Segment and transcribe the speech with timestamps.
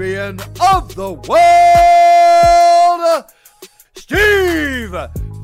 [0.00, 1.60] of the world,
[3.94, 4.96] Steve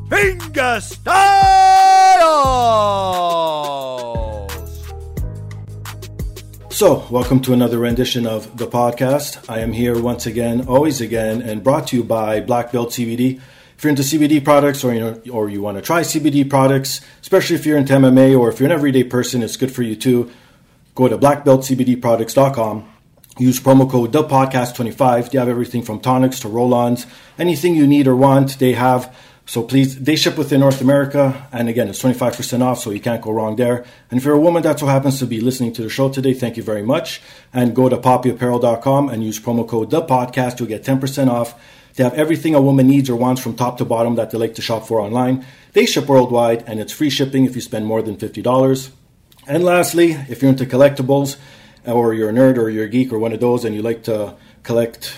[0.08, 1.04] Fingastylz.
[6.70, 9.44] So, welcome to another rendition of the podcast.
[9.50, 13.38] I am here once again, always again, and brought to you by Black Belt CBD.
[13.76, 17.02] If you're into CBD products or you know, or you want to try CBD products,
[17.20, 19.96] especially if you're into MMA or if you're an everyday person, it's good for you
[19.96, 20.30] too.
[20.94, 22.95] Go to blackbeltcbdproducts.com.
[23.38, 27.06] Use promo code the podcast 25 They have everything from tonics to roll-ons,
[27.38, 29.14] anything you need or want, they have.
[29.44, 33.22] So please, they ship within North America, and again, it's 25% off, so you can't
[33.22, 33.84] go wrong there.
[34.10, 36.34] And if you're a woman that so happens to be listening to the show today,
[36.34, 37.20] thank you very much.
[37.52, 40.58] And go to poppyapparel.com and use promo code the podcast.
[40.58, 41.54] You'll get 10% off.
[41.94, 44.54] They have everything a woman needs or wants from top to bottom that they like
[44.54, 45.46] to shop for online.
[45.74, 48.90] They ship worldwide, and it's free shipping if you spend more than $50.
[49.46, 51.36] And lastly, if you're into collectibles,
[51.86, 54.02] or you're a nerd or you're a geek or one of those and you like
[54.04, 55.14] to collect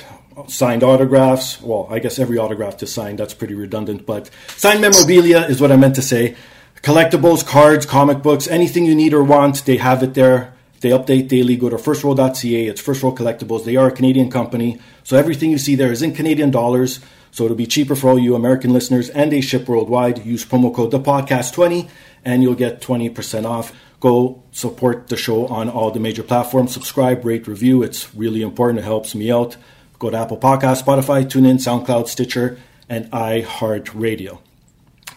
[0.46, 5.40] signed autographs, well, I guess every autograph is signed, that's pretty redundant, but signed memorabilia
[5.46, 6.36] is what I meant to say.
[6.82, 10.54] Collectibles, cards, comic books, anything you need or want, they have it there.
[10.80, 11.56] They update daily.
[11.56, 12.66] Go to firstrow.ca.
[12.66, 13.64] It's First Row Collectibles.
[13.64, 17.00] They are a Canadian company, so everything you see there is in Canadian dollars.
[17.32, 20.24] So it'll be cheaper for all you American listeners, and they ship worldwide.
[20.24, 21.88] Use promo code the podcast 20
[22.24, 23.72] and you'll get 20% off.
[24.00, 26.72] Go support the show on all the major platforms.
[26.72, 27.82] Subscribe, rate, review.
[27.82, 28.80] It's really important.
[28.80, 29.56] It helps me out.
[29.98, 32.58] Go to Apple Podcast, Spotify, TuneIn, SoundCloud, Stitcher,
[32.88, 34.38] and iHeartRadio.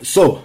[0.02, 0.44] So,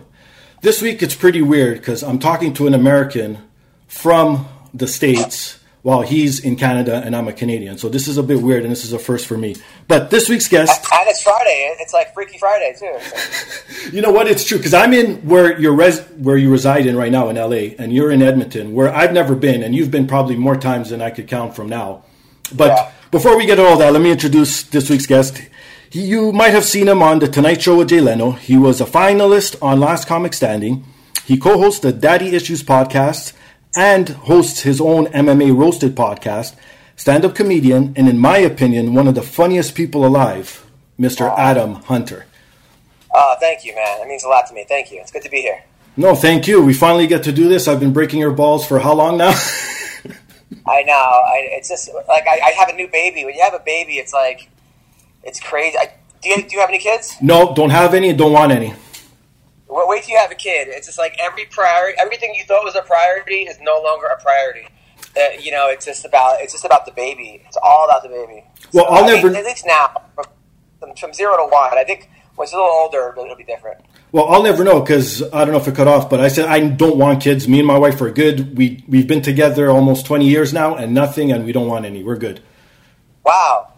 [0.60, 3.38] this week it's pretty weird because I'm talking to an American
[3.86, 7.78] from the States while he's in Canada and I'm a Canadian.
[7.78, 9.54] So this is a bit weird and this is a first for me.
[9.86, 10.84] But this week's guest.
[10.92, 11.76] And it's Friday.
[11.78, 12.98] It's like Freaky Friday, too.
[13.94, 14.26] you know what?
[14.26, 17.36] It's true because I'm in where you're res- where you reside in right now in
[17.36, 20.91] LA and you're in Edmonton where I've never been and you've been probably more times
[20.91, 22.02] than I could count from now.
[22.52, 22.92] But yeah.
[23.12, 25.41] before we get to all that, let me introduce this week's guest.
[25.88, 28.32] He, you might have seen him on The Tonight Show with Jay Leno.
[28.32, 30.84] He was a finalist on Last Comic Standing.
[31.25, 33.34] He co hosts the Daddy Issues podcast
[33.76, 36.56] and hosts his own MMA Roasted podcast,
[36.97, 40.66] stand up comedian, and in my opinion, one of the funniest people alive,
[40.98, 41.32] Mr.
[41.38, 42.26] Adam Hunter.
[43.14, 43.98] Oh, thank you, man.
[43.98, 44.64] That means a lot to me.
[44.66, 45.00] Thank you.
[45.00, 45.62] It's good to be here.
[45.97, 46.62] No, thank you.
[46.62, 47.69] We finally get to do this.
[47.69, 49.31] I've been breaking your balls for how long now?
[50.66, 50.93] I know.
[50.93, 53.25] I, it's just like I, I, have a new baby.
[53.25, 54.50] When you have a baby, it's like
[55.22, 55.76] it's crazy.
[55.78, 57.16] I, do you do you have any kids?
[57.22, 58.12] No, don't have any.
[58.12, 58.75] Don't want any.
[59.69, 60.69] Wait till you have a kid.
[60.69, 64.21] It's just like every priority, everything you thought was a priority is no longer a
[64.22, 64.69] priority.
[65.16, 67.43] Uh, you know, it's just about it's just about the baby.
[67.47, 68.44] It's all about the baby.
[68.72, 69.28] Well, so, I'll I never.
[69.28, 72.71] Mean, at least now, from, from zero to one, I think when it's a little
[72.71, 73.84] older, it'll be different.
[74.12, 76.47] Well, I'll never know because I don't know if it cut off, but I said
[76.47, 77.49] I don't want kids.
[77.49, 78.56] Me and my wife are good.
[78.56, 82.05] We we've been together almost twenty years now, and nothing, and we don't want any.
[82.05, 82.40] We're good.
[83.25, 83.73] Wow,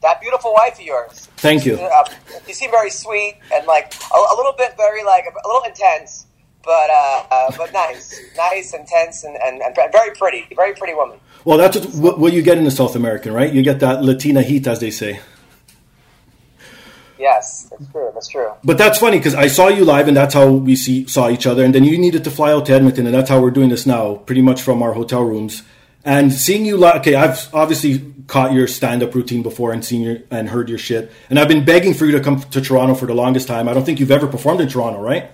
[0.00, 1.28] that beautiful wife of yours.
[1.36, 1.76] Thank you.
[1.76, 2.04] Uh,
[2.46, 6.26] you seem very sweet and like a, a, little bit very like a little intense,
[6.64, 11.18] but uh, uh, but nice, nice, intense, and, and, and, very pretty, very pretty woman.
[11.44, 13.52] Well, that's what, what you get in the South American, right?
[13.52, 15.20] You get that Latina heat, as they say.
[17.18, 18.10] Yes, that's true.
[18.14, 18.52] That's true.
[18.62, 21.46] But that's funny because I saw you live, and that's how we see saw each
[21.46, 21.64] other.
[21.64, 23.86] And then you needed to fly out to Edmonton, and that's how we're doing this
[23.86, 25.62] now, pretty much from our hotel rooms.
[26.08, 30.16] And seeing you, li- okay, I've obviously caught your stand-up routine before and seen your
[30.30, 31.12] and heard your shit.
[31.28, 33.68] And I've been begging for you to come to Toronto for the longest time.
[33.68, 35.30] I don't think you've ever performed in Toronto, right?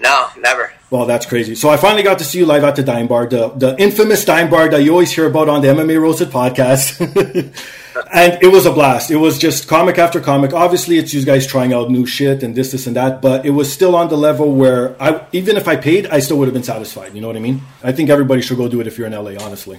[0.00, 0.72] No, never.
[0.90, 1.54] Well, that's crazy.
[1.54, 4.24] So I finally got to see you live at the Dime Bar, the, the infamous
[4.24, 6.98] Dime Bar that you always hear about on the MMA Roasted podcast.
[8.12, 9.10] and it was a blast.
[9.10, 10.52] It was just comic after comic.
[10.52, 13.50] Obviously, it's you guys trying out new shit and this, this, and that, but it
[13.50, 16.54] was still on the level where I, even if I paid, I still would have
[16.54, 17.14] been satisfied.
[17.14, 17.62] You know what I mean?
[17.82, 19.78] I think everybody should go do it if you're in LA, honestly.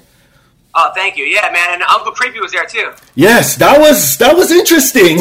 [0.75, 1.23] Oh, thank you.
[1.25, 1.73] Yeah, man.
[1.73, 2.91] And Uncle Creepy was there too.
[3.15, 5.19] Yes, that was that was interesting.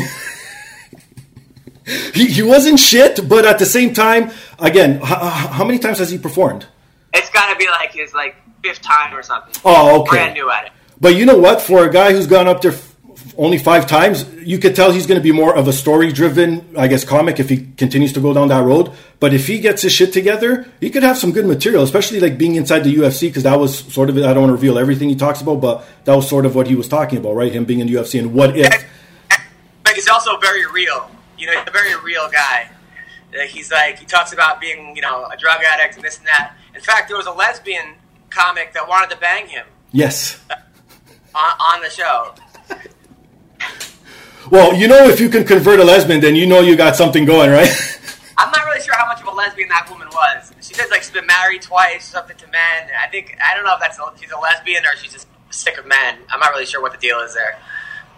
[2.15, 6.11] he, he wasn't shit, but at the same time, again, h- how many times has
[6.11, 6.67] he performed?
[7.13, 9.55] It's got to be like his like fifth time or something.
[9.65, 10.11] Oh, okay.
[10.11, 10.73] Brand new at it.
[11.03, 11.61] But you know what?
[11.61, 12.95] For a guy who's gone up there f-
[13.37, 16.87] only five times, you could tell he's going to be more of a story-driven, I
[16.87, 18.93] guess, comic if he continues to go down that road.
[19.19, 22.39] But if he gets his shit together, he could have some good material, especially like
[22.39, 24.17] being inside the UFC, because that was sort of.
[24.19, 26.69] I don't want to reveal everything he talks about, but that was sort of what
[26.69, 27.51] he was talking about, right?
[27.53, 28.73] Him being in the UFC and what if.
[29.83, 31.11] But he's also very real.
[31.37, 32.71] You know, he's a very real guy.
[33.35, 36.27] Uh, He's like he talks about being, you know, a drug addict and this and
[36.29, 36.55] that.
[36.77, 37.95] In fact, there was a lesbian
[38.31, 40.39] comic that wanted to bang him Yes.
[41.35, 42.35] On, on the show.
[44.51, 47.25] Well, you know, if you can convert a lesbian, then you know you got something
[47.25, 47.71] going, right?
[48.39, 50.53] I'm not really sure how much of a lesbian that woman was.
[50.61, 52.91] She says like she's been married twice, something to men.
[53.01, 55.79] I think I don't know if that's a, she's a lesbian or she's just sick
[55.79, 56.19] of men.
[56.31, 57.59] I'm not really sure what the deal is there.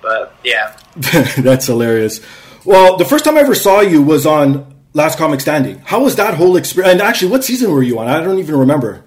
[0.00, 0.76] But yeah,
[1.38, 2.20] That's hilarious.
[2.64, 5.78] Well, the first time I ever saw you was on Last Comic Standing.
[5.80, 6.92] How was that whole experience?
[6.92, 8.08] And actually, what season were you on?
[8.08, 9.04] I don't even remember.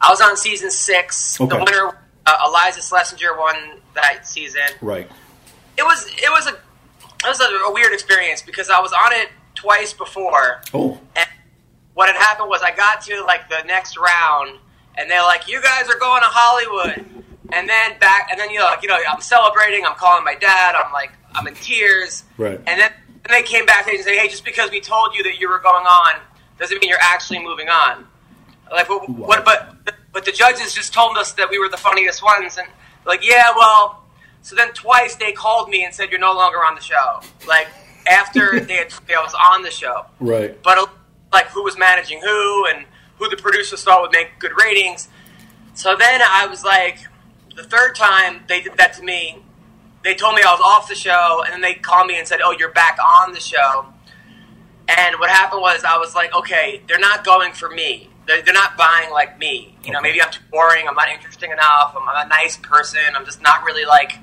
[0.00, 1.40] I was on season six.
[1.40, 1.56] Okay.
[1.56, 4.62] The winner, uh, Iliza Shlesinger, won that season.
[4.80, 5.08] Right.
[5.78, 9.12] It was it was a it was a, a weird experience because I was on
[9.12, 10.62] it twice before.
[10.74, 11.00] Oh.
[11.14, 11.28] And
[11.94, 14.58] what had happened was I got to like the next round,
[14.96, 17.04] and they're like, "You guys are going to Hollywood."
[17.52, 19.84] And then back, and then you know, like, you know, I'm celebrating.
[19.86, 20.74] I'm calling my dad.
[20.74, 22.24] I'm like, I'm in tears.
[22.36, 22.60] Right.
[22.66, 22.90] And then
[23.24, 25.58] and they came back and say, "Hey, just because we told you that you were
[25.58, 26.20] going on,
[26.58, 28.06] doesn't mean you're actually moving on."
[28.70, 29.08] Like, what?
[29.08, 29.76] what but
[30.16, 32.66] but the judges just told us that we were the funniest ones, and
[33.04, 34.02] like, yeah, well.
[34.40, 37.20] So then twice they called me and said you're no longer on the show.
[37.46, 37.66] Like
[38.08, 40.56] after they had, I was on the show Right.
[40.62, 40.78] but
[41.32, 42.86] like who was managing who and
[43.18, 45.08] who the producers thought would make good ratings.
[45.74, 46.96] So then I was like,
[47.54, 49.42] the third time they did that to me,
[50.02, 52.38] they told me I was off the show, and then they called me and said,
[52.42, 53.86] "Oh, you're back on the show."
[54.88, 58.08] And what happened was I was like, okay, they're not going for me.
[58.26, 59.76] They're, they're not buying like me.
[59.84, 60.08] You know, Okay.
[60.08, 60.88] maybe I'm too boring.
[60.88, 61.94] I'm not interesting enough.
[61.96, 63.00] I'm, I'm a nice person.
[63.14, 64.18] I'm just not really like,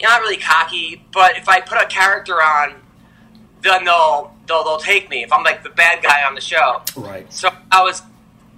[0.00, 1.04] you're not really cocky.
[1.12, 2.74] But if I put a character on,
[3.62, 5.22] then they'll they'll they'll take me.
[5.24, 6.82] If I'm like the bad guy on the show.
[6.96, 7.30] Right.
[7.32, 8.02] So I was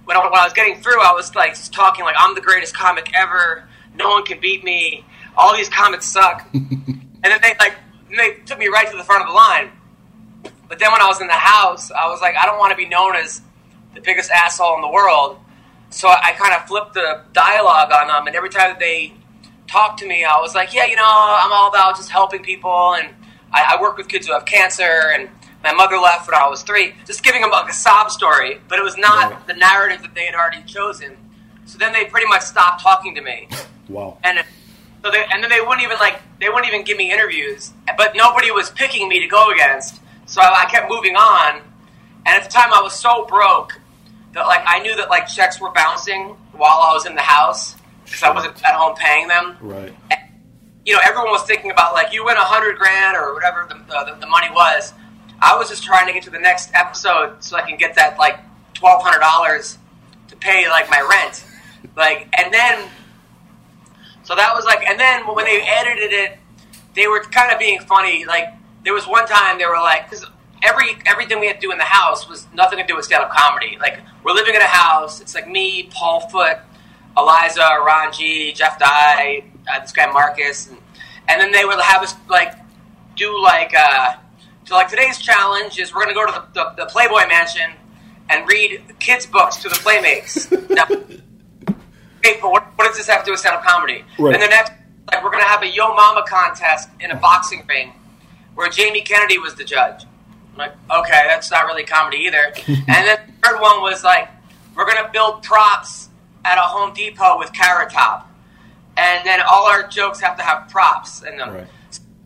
[0.05, 2.75] when I, when I was getting through, I was like talking like I'm the greatest
[2.75, 3.67] comic ever.
[3.95, 5.05] No one can beat me.
[5.37, 6.47] All these comics suck.
[6.53, 7.73] and then they like
[8.15, 9.71] they took me right to the front of the line.
[10.67, 12.77] But then when I was in the house, I was like, I don't want to
[12.77, 13.41] be known as
[13.97, 15.37] the biggest asshole in the world.
[15.89, 19.13] So I, I kind of flipped the dialogue on them, and every time that they
[19.67, 22.95] talked to me, I was like, yeah, you know, I'm all about just helping people,
[22.95, 23.09] and
[23.51, 25.29] I, I work with kids who have cancer, and
[25.63, 26.93] my mother left when I was three.
[27.05, 30.25] Just giving them like a sob story, but it was not the narrative that they
[30.25, 31.17] had already chosen.
[31.65, 33.49] So then they pretty much stopped talking to me
[33.89, 34.19] Wow.
[34.23, 34.39] and
[35.03, 37.73] so they, and then they wouldn't even like they wouldn't even give me interviews.
[37.97, 41.61] But nobody was picking me to go against, so I, I kept moving on.
[42.25, 43.79] And at the time, I was so broke
[44.33, 47.75] that like I knew that like checks were bouncing while I was in the house
[48.03, 49.57] because I wasn't at home paying them.
[49.61, 49.93] Right.
[50.85, 53.75] You know, everyone was thinking about like you win a hundred grand or whatever the,
[53.75, 54.93] the, the money was.
[55.39, 58.17] I was just trying to get to the next episode so I can get that
[58.17, 58.39] like
[58.73, 59.77] twelve hundred dollars
[60.29, 61.45] to pay like my rent.
[61.95, 62.89] Like, and then
[64.23, 66.37] so that was like, and then when they edited it,
[66.95, 68.25] they were kind of being funny.
[68.25, 68.49] Like
[68.83, 70.25] there was one time they were like, because
[70.63, 73.23] every everything we had to do in the house was nothing to do with stand
[73.23, 73.77] up comedy.
[73.79, 75.21] Like we're living in a house.
[75.21, 76.57] It's like me, Paul Foot,
[77.15, 80.77] Iliza, Ron G, Jeff Dye, uh, this guy Marcus, and,
[81.27, 82.53] and then they would have us like
[83.15, 84.15] do like uh,
[84.65, 87.71] so like today's challenge is we're gonna go to the, the, the Playboy Mansion
[88.29, 90.51] and read kids books to the playmates.
[90.69, 94.03] now, okay, but what, what does this have to do with stand-up comedy?
[94.19, 94.33] Right.
[94.33, 94.73] And the next,
[95.09, 97.93] like, we're gonna have a Yo Mama contest in a boxing ring
[98.55, 100.05] where Jamie Kennedy was the judge.
[100.59, 102.51] I'm like, okay, that's not really comedy either.
[102.67, 104.27] and then the third one was like,
[104.75, 106.09] we're gonna build props
[106.45, 108.29] at a Home Depot with Carrot Top,
[108.95, 111.53] and then all our jokes have to have props in them.
[111.53, 111.67] Right.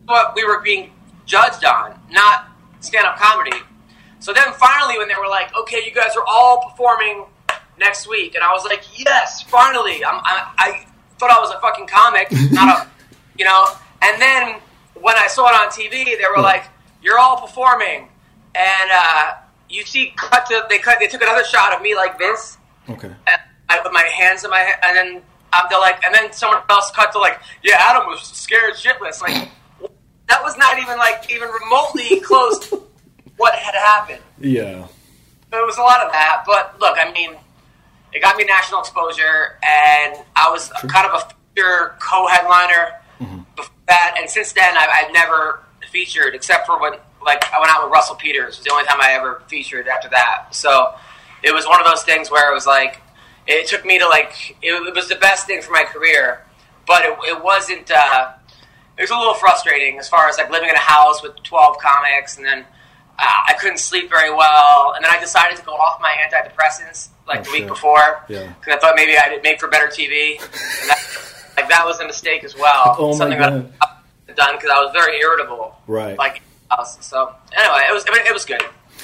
[0.06, 0.92] What we were being
[1.26, 2.48] judged on, not
[2.80, 3.56] stand-up comedy.
[4.20, 7.24] So then finally, when they were like, "Okay, you guys are all performing
[7.78, 10.86] next week," and I was like, "Yes, finally!" I'm, I, I
[11.18, 12.90] thought I was a fucking comic, not a,
[13.38, 13.66] you know.
[14.00, 14.60] And then
[14.94, 16.64] when I saw it on TV, they were like,
[17.02, 18.08] "You're all performing,"
[18.54, 19.34] and uh,
[19.68, 20.98] you see, cut to they cut.
[21.00, 23.08] They took another shot of me like this, Okay.
[23.08, 26.32] and I, with my hands in my head, and then um, they're like, and then
[26.32, 29.20] someone else cut to like, yeah, Adam was scared shitless.
[29.22, 29.48] Like
[30.28, 32.82] that was not even like even remotely close to
[33.36, 34.20] what had happened.
[34.40, 34.86] Yeah.
[35.50, 37.34] There was a lot of that, but look, I mean,
[38.12, 42.98] it got me national exposure, and I was kind of a feature co-headliner
[43.56, 46.94] before that, and since then, I've, I've never featured except for when,
[47.24, 48.54] like, I went out with Russell Peters.
[48.54, 50.48] It was the only time I ever featured after that.
[50.54, 50.94] So
[51.42, 53.00] it was one of those things where it was like,
[53.46, 56.44] it took me to like, it, it was the best thing for my career,
[56.86, 57.90] but it, it wasn't.
[57.90, 58.32] Uh,
[58.98, 61.78] it was a little frustrating as far as like living in a house with 12
[61.78, 62.58] comics and then
[63.18, 67.08] uh, I couldn't sleep very well and then I decided to go off my antidepressants
[67.26, 67.68] like Oh, the week shit.
[67.68, 68.52] before Yeah.
[68.60, 70.98] because I thought maybe I'd make for better TV and that,
[71.56, 74.90] like that was a mistake as well Oh, something that I've done because I was
[74.92, 76.18] very irritable Right.
[76.18, 76.42] like
[77.00, 78.62] so anyway it was I mean, it was good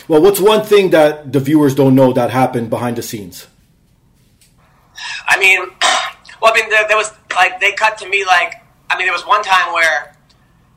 [0.08, 3.46] Well, what's one thing that the viewers don't know that happened behind the scenes?
[5.26, 5.58] I mean,
[6.40, 8.54] well, I mean, there, there was like they cut to me like
[8.90, 10.14] I mean, there was one time where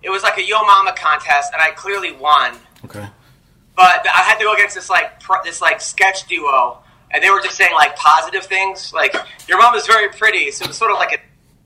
[0.04, 2.56] it was like a Yo Mama contest, and I clearly won,
[2.86, 3.08] Okay.
[3.76, 6.80] but I had to go against this like pro, this like sketch duo,
[7.12, 9.16] and they were just saying like positive things, like
[9.48, 10.52] your mom is very pretty.
[10.52, 11.14] So it was sort of like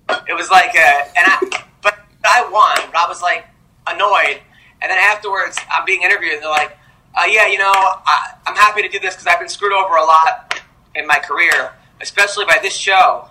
[0.09, 2.77] a, it was like a, and I, but I won.
[2.91, 3.45] But I was like
[3.87, 4.41] annoyed,
[4.81, 6.77] and then afterwards I'm being interviewed, and they're like,
[7.17, 9.95] uh, yeah, you know, I, I'm happy to do this because I've been screwed over
[9.95, 10.59] a lot
[10.95, 13.27] in my career, especially by this show.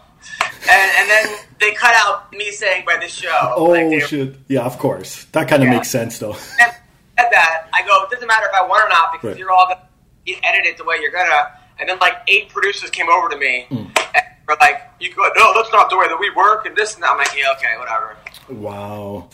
[0.71, 3.53] And, and then they cut out me saying by this show.
[3.57, 4.37] Oh Like, they- shit!
[4.49, 5.25] Yeah, of course.
[5.33, 5.75] That kind of Yeah.
[5.77, 6.33] makes sense, though.
[6.61, 6.73] and
[7.19, 9.39] at that, I go, it doesn't matter if I won or not because Right.
[9.39, 9.79] you're all going
[10.27, 11.51] to edit it the way you're going to.
[11.79, 13.77] And then like eight producers came over to me Hmm.
[14.15, 16.95] and were like, you go, no, that's not the way that we work and this
[16.95, 17.11] and that.
[17.11, 18.17] I'm like, yeah, okay, whatever.
[18.49, 19.29] Wow.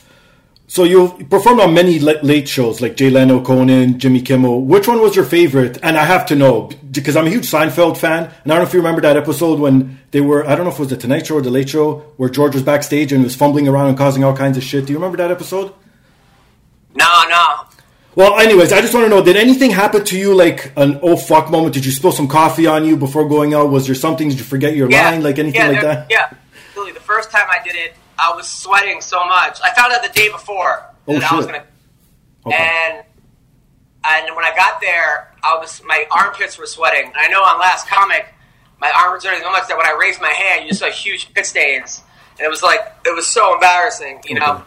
[0.71, 4.63] So you performed on many late shows like Jay Leno, Conan, Jimmy Kimmel.
[4.63, 5.79] Which one was your favorite?
[5.83, 8.69] And I have to know because I'm a huge Seinfeld fan, and I don't know
[8.69, 10.47] if you remember that episode when they were.
[10.47, 12.55] I don't know if it was the Tonight Show or the Late Show where George
[12.55, 14.87] was backstage and was fumbling around and causing all kinds of shit.
[14.87, 15.75] Do you remember that episode?
[16.95, 17.67] No, no.
[18.15, 21.17] Well, anyways, I just want to know: Did anything happen to you like an oh
[21.17, 21.75] fuck moment?
[21.75, 23.71] Did you spill some coffee on you before going out?
[23.71, 24.29] Was there something?
[24.29, 25.25] Did you forget your line?
[25.25, 26.07] Like anything yeah, like that?
[26.09, 26.33] Yeah.
[26.77, 29.59] Really, the first time I did it, I was sweating so much.
[29.65, 31.67] I found out the day before Oh, that I was going to
[32.47, 32.57] Okay.
[32.57, 33.05] And
[34.03, 37.07] and when I got there, I was my armpits were sweating.
[37.07, 38.33] And I know on last comic,
[38.81, 41.33] my arms were so much that when I raised my hand, you just saw huge
[41.35, 42.03] pit stains,
[42.39, 44.53] and it was like it was so embarrassing, you know.
[44.55, 44.65] Okay.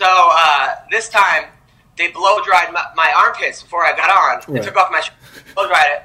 [0.00, 1.44] So uh, this time,
[1.96, 4.52] they blow dried my, my armpits before I got on.
[4.52, 5.14] They took off my shirt,
[5.54, 6.02] blow dried it,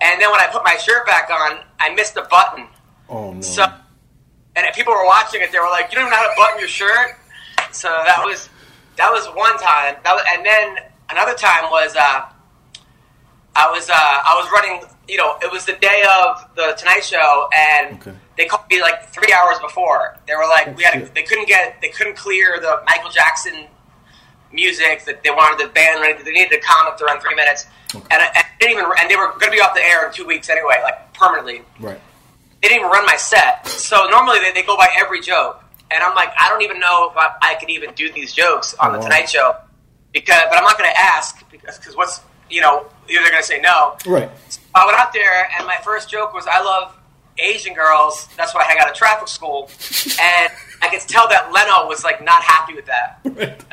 [0.00, 2.66] and then when I put my shirt back on, I missed a button.
[3.08, 3.40] oh no.
[3.40, 3.66] So,
[4.56, 6.34] and if people were watching it, they were like, "You don't even know how to
[6.36, 7.16] button your shirt."
[7.72, 8.48] So that was
[8.96, 9.96] that was one time.
[10.04, 10.76] That was, and then
[11.10, 12.22] another time was uh,
[13.54, 14.88] I was uh, I was running.
[15.08, 18.16] You know, it was the day of the Tonight Show, and Okay.
[18.36, 20.16] they called me like three hours before.
[20.26, 23.66] They were like, Oh, "We had they couldn't get they couldn't clear the Michael Jackson
[24.52, 26.22] music that they wanted the band ready.
[26.22, 29.08] They needed a comic to run three minutes." And, I- and I didn't even, and
[29.10, 32.00] they were going to be off the air in two weeks anyway, like permanently right.
[32.62, 33.66] They didn't even run my set.
[33.66, 37.10] So normally they, they go by every joke, and I'm like, I don't even know
[37.10, 39.56] if I, I could even do these jokes on the Tonight Show
[40.12, 42.20] because, but I'm not going to ask because because what's
[42.50, 43.96] you know either they're going to say no.
[44.06, 44.30] Right.
[44.48, 46.96] So I went out there, and my first joke was, I love
[47.38, 48.28] Asian girls.
[48.36, 49.70] That's why I hang out at traffic school,
[50.20, 53.20] and I could tell that Leno was like not happy with that.
[53.24, 53.64] Right.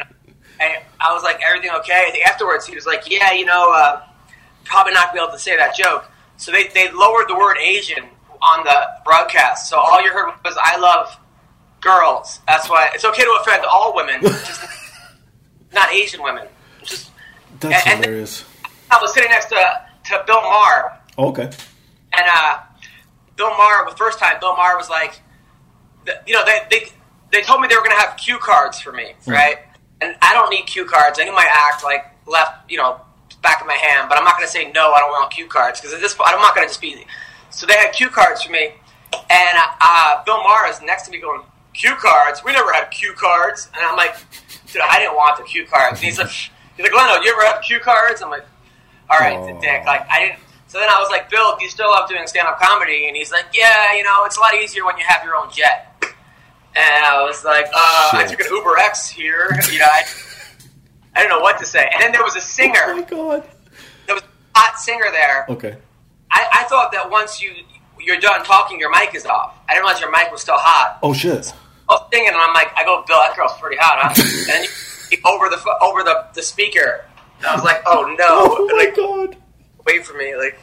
[0.60, 2.06] And I was like, everything okay?
[2.08, 4.04] I think afterwards he was like, yeah, you know, uh,
[4.64, 6.10] probably not be able to say that joke.
[6.38, 8.06] So they, they lowered the word Asian
[8.44, 9.70] on the broadcast.
[9.70, 11.18] So all you heard was, I love
[11.82, 12.40] girls.
[12.48, 14.62] That's why it's okay to offend all women, just
[15.74, 16.48] not Asian women.
[16.84, 17.12] Just
[17.60, 18.46] That's And- hilarious.
[18.92, 19.56] I was sitting next to,
[20.10, 21.44] to Bill Maher, Okay.
[21.44, 22.58] and uh,
[23.36, 25.20] Bill Maher, the first time, Bill Maher was like,
[26.28, 26.86] you know, they, they,
[27.32, 29.58] they told me they were going to have cue cards for me, right?
[30.02, 31.18] And I don't need cue cards.
[31.20, 33.02] I knew my act, like, left, you know,
[33.42, 35.48] back of my hand, but I'm not going to say, no, I don't want cue
[35.48, 37.04] cards, because at this point, I'm not going to just be.
[37.54, 38.74] So they had cue cards for me,
[39.30, 41.42] and uh, Bill Maher is next to me going,
[41.74, 42.44] cue cards?
[42.44, 43.70] We never had cue cards.
[43.76, 44.16] And I'm like,
[44.72, 46.00] dude, I didn't want the cue cards.
[46.00, 46.30] And he's like,
[46.78, 48.22] he's like, Leno, you ever have cue cards?
[48.22, 48.46] I'm like,
[49.10, 49.86] all right, dick.
[49.86, 50.40] Like, I didn't.
[50.68, 53.08] So then I was like, Bill, do you still love doing stand up comedy?
[53.08, 55.52] And he's like, Yeah, you know, it's a lot easier when you have your own
[55.52, 55.90] jet.
[56.76, 59.56] And I was like, uh, I took an Uber X here.
[59.72, 60.04] You know, I,
[61.16, 61.88] I didn't know what to say.
[61.94, 62.80] And then there was a singer.
[62.86, 63.48] Oh my god.
[64.08, 65.46] There was a hot singer there.
[65.50, 65.78] Okay.
[66.34, 67.52] I, I thought that once you
[68.00, 69.56] you're done talking, your mic is off.
[69.70, 71.00] I didn't realize your mic was still hot.
[71.02, 71.54] Oh shit.
[71.88, 74.14] I was singing, and I'm like, I go, Bill, that girl's pretty hot, huh?
[74.18, 74.66] and then
[75.12, 77.06] you, over the over the, the speaker,
[77.38, 78.26] and I was like, oh no,
[78.60, 79.38] Oh my like god.
[79.86, 80.36] Wait for me.
[80.36, 80.60] Like,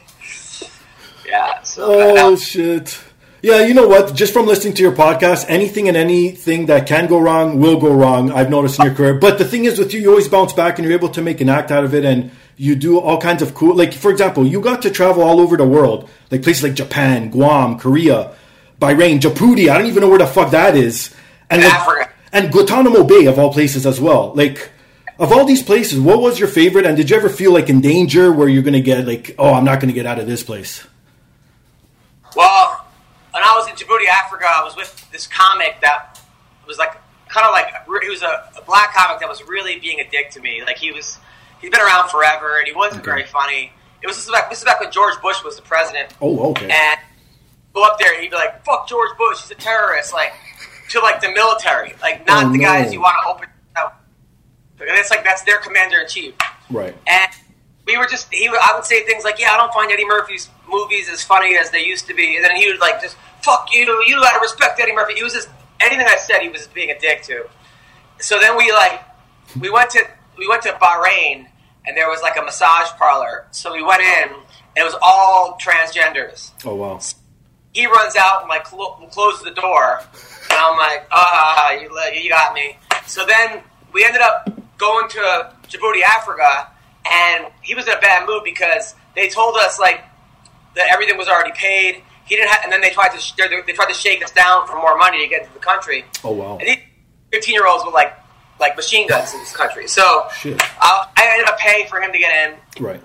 [1.25, 1.61] yeah.
[1.63, 2.99] So Oh um, shit.
[3.43, 4.13] Yeah, you know what?
[4.13, 7.91] Just from listening to your podcast, anything and anything that can go wrong will go
[7.91, 8.31] wrong.
[8.31, 9.15] I've noticed in your career.
[9.15, 11.41] But the thing is, with you, you always bounce back and you're able to make
[11.41, 13.75] an act out of it, and you do all kinds of cool.
[13.75, 17.29] Like for example, you got to travel all over the world, like places like Japan,
[17.29, 18.33] Guam, Korea,
[18.79, 19.69] Bahrain, Djibouti.
[19.69, 21.13] I don't even know where the fuck that is,
[21.49, 22.11] and like, Africa.
[22.31, 24.33] and Guantanamo Bay of all places as well.
[24.35, 24.71] Like.
[25.19, 26.83] Of all these places, what was your favorite?
[26.83, 29.53] And did you ever feel like in danger where you're going to get like, oh,
[29.53, 30.83] I'm not going to get out of this place?
[32.35, 32.83] Well,
[33.31, 36.19] when I was in Djibouti, Africa, I was with this comic that
[36.65, 36.93] was like
[37.27, 37.67] kind of like
[38.01, 40.63] he was a, a black comic that was really being a dick to me.
[40.65, 41.19] Like he was,
[41.61, 43.71] he's been around forever, and he wasn't very funny.
[44.01, 46.49] It was this is back, this is back when George Bush was the president, Oh,
[46.51, 46.69] okay.
[46.69, 46.99] and
[47.73, 50.33] go up there, and he'd be like, "Fuck George Bush, he's a terrorist," like
[50.89, 52.63] to like the military, like not Oh, the no.
[52.63, 53.47] guys you want to open.
[53.77, 53.95] out.
[54.77, 56.33] Because it's like that's their commander in chief.
[56.69, 56.95] Right.
[57.07, 57.31] And
[57.87, 60.05] we were just, he would, I would say things like, yeah, I don't find Eddie
[60.05, 62.35] Murphy's movies as funny as they used to be.
[62.35, 65.13] And then he would like, just, fuck you, you gotta respect Eddie Murphy.
[65.15, 65.49] He was just,
[65.79, 67.47] anything I said, he was being a dick to.
[68.19, 69.01] So then we like,
[69.59, 70.03] we went to,
[70.37, 71.47] we went to Bahrain
[71.85, 73.45] and there was like a massage parlor.
[73.51, 76.51] So we went in and it was all transgenders.
[76.65, 76.99] Oh wow.
[77.73, 79.99] He runs out and like clo- closes the door.
[80.49, 81.89] And I'm like, ah, you,
[82.21, 82.77] you got me.
[83.05, 83.61] So then
[83.93, 86.69] we ended up going to Djibouti, Africa,
[87.09, 90.03] and he was in a bad mood because they told us like
[90.75, 92.03] that everything was already paid.
[92.25, 94.31] He didn't, have, and then they tried to sh- they they tried to shake us
[94.31, 96.05] down for more money to get into the country.
[96.23, 96.57] Oh wow.
[96.57, 96.79] And these
[97.31, 98.13] fifteen year olds were like
[98.61, 99.87] like machine guns in this country.
[99.87, 100.61] So Shit.
[100.79, 102.83] I, I ended up paying for him to get in.
[102.83, 103.01] Right.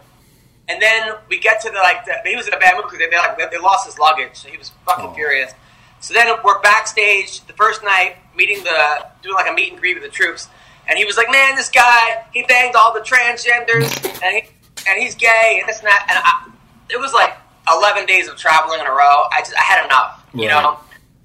[0.69, 2.99] And then we get to the like, the, he was in a bad mood because
[2.99, 5.15] they, they like they lost his luggage, so he was fucking Oh.
[5.15, 5.53] furious.
[6.01, 9.95] So then we're backstage the first night, meeting the doing like a meet and greet
[9.95, 10.49] with the troops,
[10.89, 14.43] and he was like, "Man, this guy he banged all the transgenders, and he
[14.89, 16.51] and he's gay and this and that." And I,
[16.93, 17.33] it was like
[17.73, 19.27] eleven days of traveling in a row.
[19.33, 20.63] I just I had enough, you Right.
[20.63, 20.79] know.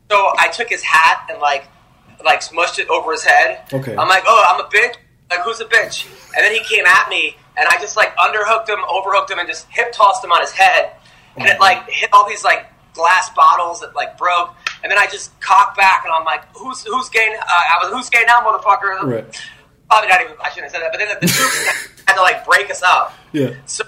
[0.10, 1.66] So I took his hat and like
[2.24, 3.62] like smushed it over his head.
[3.74, 3.96] Okay.
[3.96, 4.96] I'm like, "Oh, I'm a bitch."
[5.30, 6.06] Like, who's a bitch?
[6.36, 9.48] And then he came at me, and I just like underhooked him, overhooked him, and
[9.48, 10.92] just hip tossed him on his head.
[11.38, 14.56] And it like hit all these like glass bottles that like broke.
[14.84, 17.36] And then I just cocked back, and I'm like, "Who's who's gay?
[17.40, 19.42] Uh, I was who's gay now, motherfucker?" Right.
[19.90, 20.36] Probably not even.
[20.42, 20.92] I shouldn't have said that.
[20.92, 23.14] But then the, the troops had to like break us up.
[23.32, 23.54] Yeah.
[23.66, 23.84] So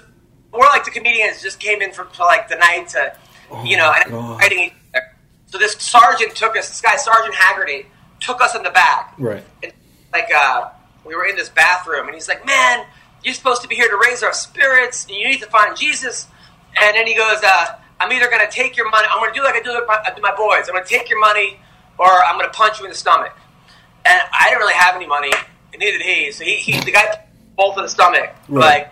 [0.52, 3.16] we're like the comedians just came in for, for like the night to,
[3.64, 4.72] you know, and fighting.
[5.46, 6.68] So this sergeant took us.
[6.68, 7.86] This guy, Sergeant Haggerty,
[8.24, 9.14] took us in the back.
[9.18, 9.44] Right.
[9.62, 9.72] And,
[10.12, 10.70] like uh,
[11.04, 12.86] we were in this bathroom, and he's like, "Man,
[13.22, 15.06] you're supposed to be here to raise our spirits.
[15.06, 16.26] And you need to find Jesus."
[16.80, 17.66] And then he goes, uh,
[18.00, 19.06] "I'm either going to take your money.
[19.10, 20.68] I'm going to do like I do with my, I do my boys.
[20.68, 21.58] I'm going to take your money,
[21.98, 23.32] or I'm going to punch you in the stomach."
[24.06, 25.32] And I didn't really have any money,
[25.72, 26.30] and neither did he.
[26.32, 28.60] So he, he the guy both in the stomach, Right.
[28.60, 28.90] like.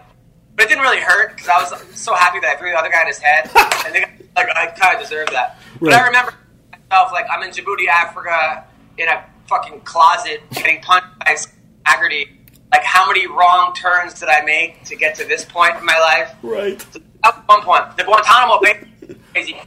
[0.54, 2.90] But it didn't really hurt because I was so happy that I threw the other
[2.90, 3.50] guy in his head,
[3.86, 4.04] and they,
[4.36, 5.56] like I kind of deserved that.
[5.80, 6.34] But I remember
[6.70, 8.64] myself like I'm in Djibouti, Africa,
[8.98, 11.36] in a fucking closet, getting punched by
[11.84, 12.38] Haggerty.
[12.70, 15.98] Like, how many wrong turns did I make to get to this point in my
[15.98, 16.34] life?
[16.42, 16.84] Right.
[17.24, 19.60] At one point, the Guantanamo Bay, crazy.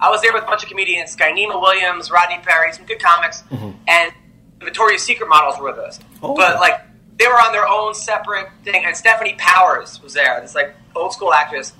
[0.00, 3.42] I was there with a bunch of comedians, Skynema Williams, Rodney Perry, some good comics,
[3.42, 3.70] mm-hmm.
[3.86, 4.12] and
[4.58, 6.00] the Victoria's Secret models were with us.
[6.22, 6.34] Oh.
[6.34, 6.80] But like,
[7.18, 11.12] they were on their own separate thing, and Stefanie Powers was there, this like old
[11.12, 11.72] school actress.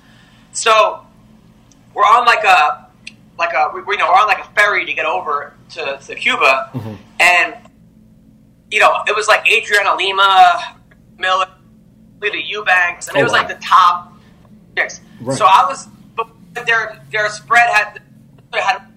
[0.53, 1.05] So
[1.93, 2.87] we're on like a
[3.37, 5.99] like a we, we- you know we're on like a ferry to get over to,
[6.05, 6.93] to Cuba, mm-hmm.
[7.19, 7.55] and
[8.71, 10.77] you know it was like Adriana Lima,
[11.17, 11.47] Miller,
[12.21, 13.39] Lita Ebanks, and Oh, it was wow.
[13.39, 14.13] like the top
[14.77, 15.01] chicks.
[15.21, 15.37] Right.
[15.37, 16.27] So I was, but
[16.65, 18.01] their their spread had
[18.53, 18.87] had.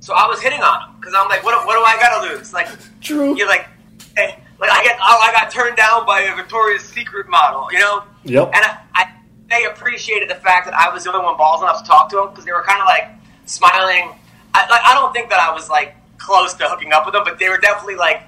[0.00, 2.34] So I was hitting on them because I'm like, what, what do I got to
[2.34, 2.52] lose?
[2.52, 2.66] Like,
[3.00, 3.36] True.
[3.36, 3.68] you're like,
[4.16, 7.78] hey, like I get, oh, I got turned down by a Victoria's Secret model, you
[7.78, 8.02] know?
[8.24, 8.50] Yep.
[8.52, 9.12] And I, I
[9.48, 12.16] they appreciated the fact that I was the only one balls enough to talk to
[12.16, 13.10] them because they were kind of like
[13.46, 14.12] smiling.
[14.54, 17.22] I, like, I don't think that I was like close to hooking up with them,
[17.24, 18.22] but they were definitely like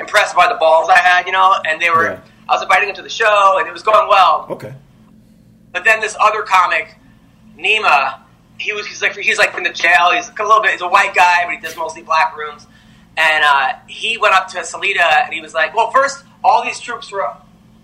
[0.00, 1.54] impressed by the balls I had, you know.
[1.66, 2.20] And they were, Yeah.
[2.48, 4.46] I was inviting them to the show, and it was going well.
[4.50, 4.74] Okay.
[5.72, 6.96] But then this other comic,
[7.56, 8.20] Nima,
[8.58, 10.10] he was he's like he's like in the jail.
[10.14, 10.72] He's a little bit.
[10.72, 12.66] He's a white guy, but he does mostly black rooms.
[13.16, 16.80] And uh, he went up to Selita and he was like, "Well, first, all these
[16.80, 17.28] troops were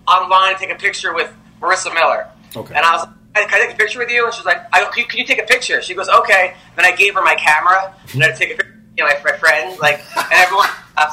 [0.07, 1.31] online to take a picture with
[1.61, 2.73] Marisa Miller." Okay.
[2.73, 3.07] And I was
[3.43, 5.25] "Can I take a picture with you?" And she's like, I can, you, "Can you
[5.25, 8.35] take a picture?" She goes, "Okay." Then I gave her my camera and I had
[8.35, 8.71] to take a picture.
[8.97, 10.69] You know, my, my friend, like, and everyone.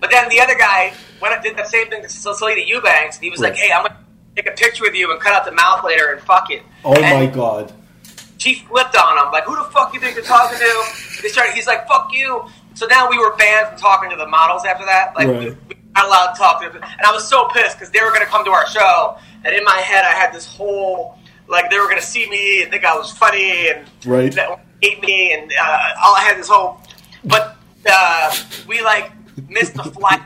[0.00, 3.16] But then the other guy went and did the same thing to Selita Ebanks.
[3.16, 3.96] And he was like, "Hey, I'm gonna
[4.34, 6.94] take a picture with you and cut out the mouth later and fuck it." Oh
[6.94, 7.72] And my god.
[8.38, 10.84] She flipped on him, like, "Who the fuck you think you're talking to?"
[11.22, 11.52] They started.
[11.54, 14.86] He's like, "Fuck you." So now we were banned from talking to the models after
[14.86, 15.12] that.
[15.14, 15.42] Like, we, Right.
[15.68, 16.82] we were not allowed to talk to them.
[16.82, 19.54] And I was so pissed because they were going to come to our show, and
[19.54, 21.18] in my head I had this whole
[21.50, 24.34] like they were gonna see me and think I was funny and Right.
[24.82, 26.80] hate me and uh, all I had this whole,
[27.24, 27.56] but
[27.90, 28.34] uh,
[28.68, 29.10] we like
[29.48, 30.20] missed the flight,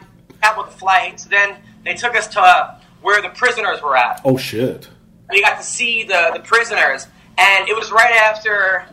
[0.56, 1.20] with the flight.
[1.20, 4.20] So then they took us to uh, where the prisoners were at.
[4.24, 4.88] Oh shit.
[5.30, 7.06] We got to see the the prisoners,
[7.38, 8.84] and it was right after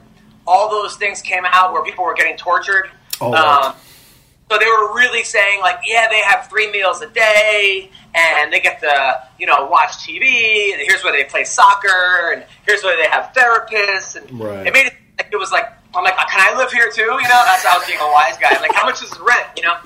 [0.48, 2.90] all those things came out where people were getting tortured.
[3.20, 3.34] Oh.
[3.34, 3.76] Um,
[4.52, 8.60] so they were really saying like, yeah, they have three meals a day, and they
[8.60, 10.74] get to you know watch TV.
[10.74, 14.68] And here's where they play soccer, and here's where they have therapists, and Right.
[14.68, 17.02] it made it like it was like I'm like, can I live here too?
[17.02, 18.50] You know, that's how I was being a wise guy.
[18.52, 19.48] I'm like, how much is the rent?
[19.56, 19.78] You know.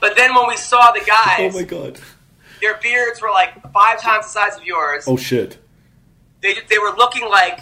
[0.00, 2.00] But then when we saw the guys, Oh my god.
[2.60, 5.04] their beards were like five times the size of yours.
[5.06, 5.58] Oh shit.
[6.40, 7.60] They, they were looking like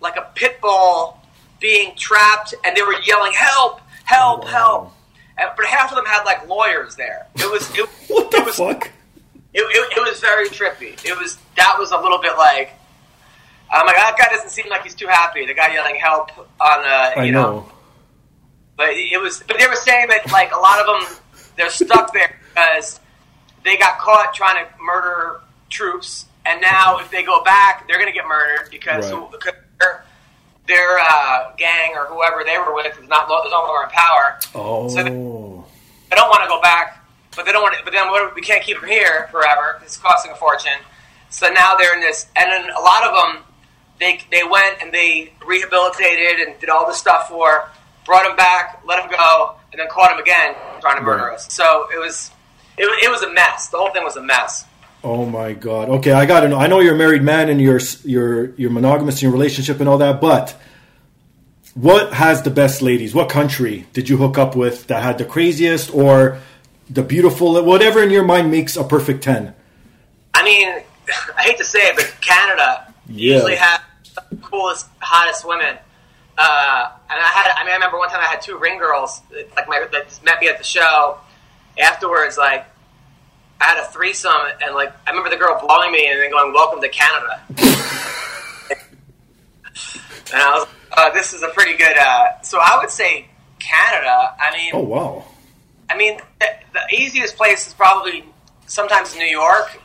[0.00, 1.18] like a pit bull
[1.60, 3.80] being trapped, and they were yelling, "Help!
[4.04, 4.44] Help!
[4.44, 4.50] Wow.
[4.50, 4.92] Help!"
[5.56, 7.26] But half of them had like lawyers there.
[7.36, 8.90] It was it, What the it was fuck?
[9.54, 11.02] it, it, it was very trippy.
[11.04, 12.72] It was that was a little bit like.
[13.70, 15.46] I'm like that guy doesn't seem like he's too happy.
[15.46, 17.42] The guy yelling help on uh, I you know.
[17.42, 17.72] know.
[18.76, 21.18] But it was but they were saying that like a lot of them
[21.56, 23.00] they're stuck there because
[23.64, 28.08] they got caught trying to murder troops, and now if they go back, they're going
[28.10, 29.30] to get murdered because, Right.
[29.30, 29.54] because
[30.66, 34.38] their, uh, gang or whoever they were with is not is no longer in power.
[34.54, 34.88] Oh.
[34.88, 37.76] So they, they don't want to go back, but they don't want.
[37.78, 39.80] To, but then what, we can't keep them here forever.
[39.82, 40.78] It's costing a fortune.
[41.30, 43.44] So now they're in this, and then a lot of them,
[43.98, 47.68] they they went and they rehabilitated and did all this stuff for,
[48.04, 51.34] brought them back, let them go, and then caught them again trying to murder Right.
[51.36, 51.52] us.
[51.52, 52.30] So it was,
[52.76, 53.68] it, it was a mess.
[53.68, 54.64] The whole thing was a mess.
[55.04, 55.88] Oh my god.
[55.88, 56.58] Okay, I gotta know.
[56.58, 59.88] I know you're a married man and you're you're you're monogamous in your relationship and
[59.88, 60.56] all that, but
[61.74, 63.14] what has the best ladies?
[63.14, 66.38] What country did you hook up with that had the craziest or
[66.88, 67.62] the beautiful?
[67.64, 69.54] Whatever in your mind makes a perfect ten.
[70.34, 70.68] I mean,
[71.36, 73.34] I hate to say it, but Canada Yeah.
[73.34, 73.80] usually has
[74.30, 75.78] the coolest, hottest women.
[76.38, 79.20] Uh, and I had, I mean, I remember one time I had two ring girls,
[79.56, 81.18] like my, that met me at the show.
[81.78, 82.66] Afterwards, like,
[83.62, 84.32] I had a threesome,
[84.64, 87.40] and like, I remember the girl blowing me and then going, "Welcome to Canada."
[90.32, 93.26] and I was, uh, "This is a pretty good." Uh, so I would say
[93.58, 94.34] Canada.
[94.40, 95.24] I mean, Oh wow.
[95.90, 98.24] I mean, the, the easiest place is probably
[98.66, 99.78] sometimes New York,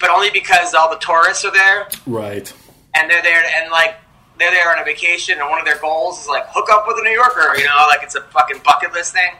[0.00, 2.52] but only because all the tourists are there Right.
[2.94, 3.96] and they're there and like
[4.38, 6.98] they're there on a vacation, and one of their goals is like hook up with
[6.98, 7.56] a New Yorker.
[7.56, 9.32] You know, like it's a fucking bucket list thing.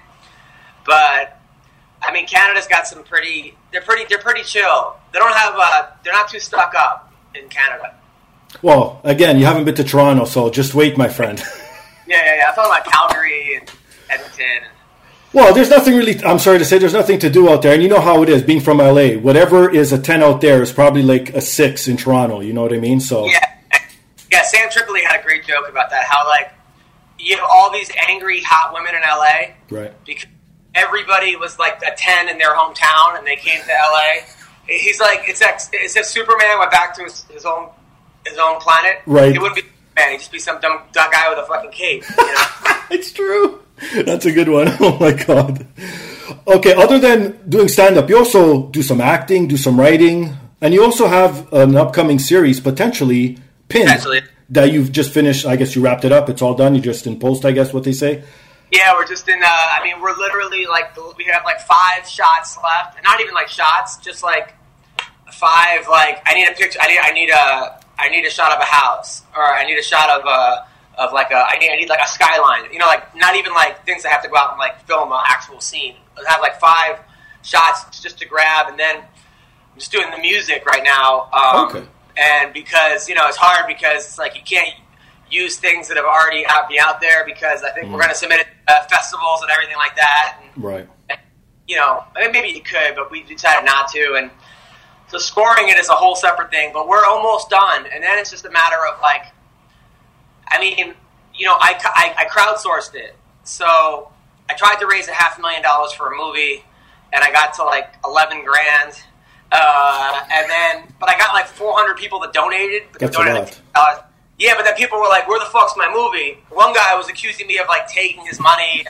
[0.86, 1.40] But
[2.06, 3.56] I mean, Canada's got some pretty.
[3.72, 4.04] They're pretty.
[4.08, 4.96] They're pretty chill.
[5.12, 5.54] They don't have.
[5.56, 7.94] Uh, they're not too stuck up in Canada.
[8.62, 11.42] Well, again, you haven't been to Toronto, so just wait, my friend.
[12.06, 12.50] Yeah, yeah, yeah.
[12.50, 13.70] I thought about Calgary and
[14.10, 14.68] Edmonton.
[15.32, 16.22] Well, there's nothing really.
[16.22, 18.28] I'm sorry to say, there's nothing to do out there, and you know how it
[18.28, 18.42] is.
[18.42, 21.96] Being from LA, whatever is a ten out there is probably like a six in
[21.96, 22.40] Toronto.
[22.40, 23.00] You know what I mean?
[23.00, 23.40] So Yeah,
[24.30, 24.42] yeah.
[24.42, 26.04] Sam Tripoli had a great joke about that.
[26.04, 26.52] How like
[27.18, 30.04] you have all these angry hot women in LA right.
[30.04, 30.26] because
[30.74, 34.24] everybody was like a ten in their hometown, and they came to LA.
[34.66, 37.68] He's like, it's ex- it's if Superman went back to his, his own
[38.26, 39.02] his own planet.
[39.06, 39.34] Right.
[39.34, 40.12] It wouldn't be Superman.
[40.12, 42.04] He'd just be some dumb, dumb guy with a fucking cape.
[42.18, 42.42] You know.
[42.90, 43.60] It's true.
[44.04, 44.68] That's a good one.
[44.80, 45.66] Oh my god.
[46.46, 50.72] Okay, other than doing stand up, you also do some acting, do some writing, and
[50.74, 54.20] you also have an upcoming series potentially pinned Potentially.
[54.50, 55.44] that you've just finished.
[55.46, 56.28] I guess you wrapped it up.
[56.28, 56.74] It's all done.
[56.74, 58.22] You're just in post, I guess what they say.
[58.74, 59.40] Yeah, we're just in.
[59.40, 63.32] Uh, I mean, we're literally like we have like five shots left, and not even
[63.32, 64.54] like shots, just like
[65.32, 65.86] five.
[65.88, 66.80] Like I need a picture.
[66.82, 66.98] I need.
[67.00, 67.80] I need a.
[67.96, 70.66] I need a shot of a house, or I need a shot of a
[71.00, 71.46] of like a.
[71.48, 71.70] I need.
[71.70, 72.72] I need like a skyline.
[72.72, 75.12] You know, like not even like things I have to go out and like film
[75.12, 75.94] an actual scene.
[76.18, 76.98] I have like five
[77.42, 81.28] shots just to grab, and then I'm just doing the music right now.
[81.32, 81.86] Um, Okay.
[82.16, 84.74] And because you know it's hard because it's like you can't
[85.34, 88.14] use things that have already out be out there because I think we're going to
[88.14, 90.38] submit it to uh, festivals and everything like that.
[90.42, 90.88] And, Right.
[91.66, 94.14] you know, I mean, maybe you could, but we decided not to.
[94.16, 94.30] And
[95.08, 96.70] so scoring it is a whole separate thing.
[96.72, 99.26] But we're almost done, and then it's just a matter of like,
[100.48, 100.94] I mean,
[101.34, 104.10] you know, I, I, I crowdsourced it, so
[104.48, 106.64] I tried to raise a half million dollars for a movie,
[107.12, 108.94] and I got to like eleven grand.
[109.52, 112.84] Uh, and then, but I got like 400 people that donated.
[112.98, 113.98] That's a donated lot.
[113.98, 114.04] $50.
[114.44, 117.46] Yeah, but then people were like, "Where the fuck's my movie?" One guy was accusing
[117.46, 118.84] me of like taking his money,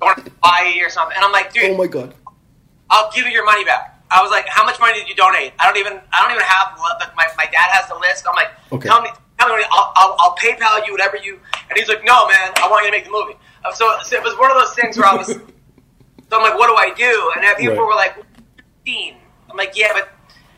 [0.00, 2.14] going to buy or something, and I'm like, "Dude, Oh my god.
[2.90, 5.54] I'll give you your money back." I was like, "How much money did you donate?"
[5.58, 6.76] I don't even, I don't even have.
[7.00, 8.26] But my, my dad has the list.
[8.28, 8.86] I'm like, Okay.
[8.88, 12.28] "Tell me, tell me, I'll, I'll, I'll PayPal you whatever you." And he's like, "No,
[12.28, 14.58] man, I want you to make the movie." Uh, So, so it was one of
[14.58, 15.38] those things where I was.
[16.30, 17.32] So I'm like, what do I do?
[17.36, 17.88] And then people Right.
[17.88, 18.14] were like,
[18.86, 19.16] 15.
[19.50, 20.08] I'm like, yeah, but,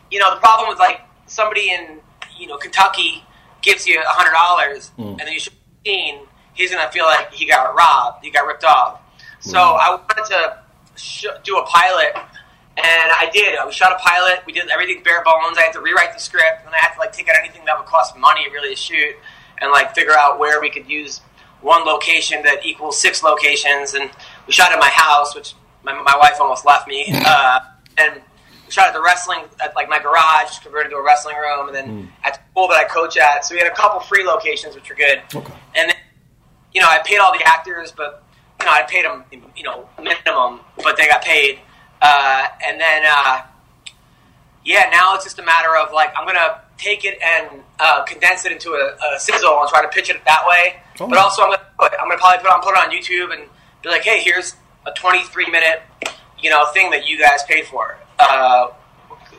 [0.08, 1.98] you know, the problem was like somebody in
[2.38, 3.24] you know Kentucky
[3.64, 5.50] gives you a hundred dollars, and then you show
[5.82, 6.20] fifteen,
[6.52, 9.00] he's gonna feel like he got robbed, he got ripped off.
[9.40, 10.58] So I wanted to
[10.96, 13.58] sh- do a pilot, and I did.
[13.66, 14.40] We shot a pilot.
[14.46, 15.58] We did everything bare bones.
[15.58, 17.76] I had to rewrite the script, and I had to like take out anything that
[17.78, 19.16] would cost money really to shoot,
[19.60, 21.20] and like figure out where we could use
[21.60, 23.94] one location that equals six locations.
[23.94, 24.10] And
[24.46, 27.60] we shot at my house, which my, my wife almost left me, uh,
[27.98, 28.20] and
[28.74, 32.12] shot at the wrestling at like my garage, converted to a wrestling room, and then
[32.24, 33.44] at the pool that I coach at.
[33.44, 35.22] So we had a couple free locations, which were good.
[35.32, 35.54] Okay.
[35.76, 35.96] And then,
[36.72, 38.24] you know, I paid all the actors, but
[38.60, 41.60] you know, I paid them, you know, minimum, but they got paid.
[42.02, 43.42] Uh, and then, uh,
[44.64, 48.44] yeah, now it's just a matter of like I'm gonna take it and uh, condense
[48.44, 50.80] it into a, a sizzle and try to pitch it that way.
[50.98, 51.08] Oh.
[51.08, 53.48] But also, I'm gonna I'm gonna probably put on put it on YouTube and
[53.82, 54.56] be like, hey, here's
[54.86, 55.82] a 23 minute,
[56.44, 57.96] you know, thing that you guys paid for.
[58.18, 58.68] Uh,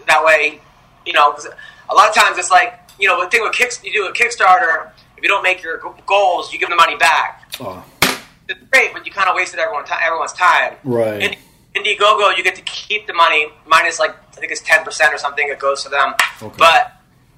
[0.07, 0.59] that way,
[1.05, 1.47] you know, 'cause
[1.89, 4.11] a lot of times it's like, you know, the thing with kick, you do a
[4.13, 4.89] Kickstarter.
[5.17, 7.43] If you don't make your goals, you give the money back.
[7.59, 7.83] Oh,
[8.47, 10.75] It's great, but you kind of wasted everyone ti- everyone's time.
[10.83, 11.21] Right.
[11.21, 11.35] In
[11.83, 15.17] Indiegogo, you get to keep the money minus like I think it's ten percent or
[15.17, 15.47] something.
[15.49, 16.13] It goes to them.
[16.41, 16.55] Okay.
[16.57, 16.93] But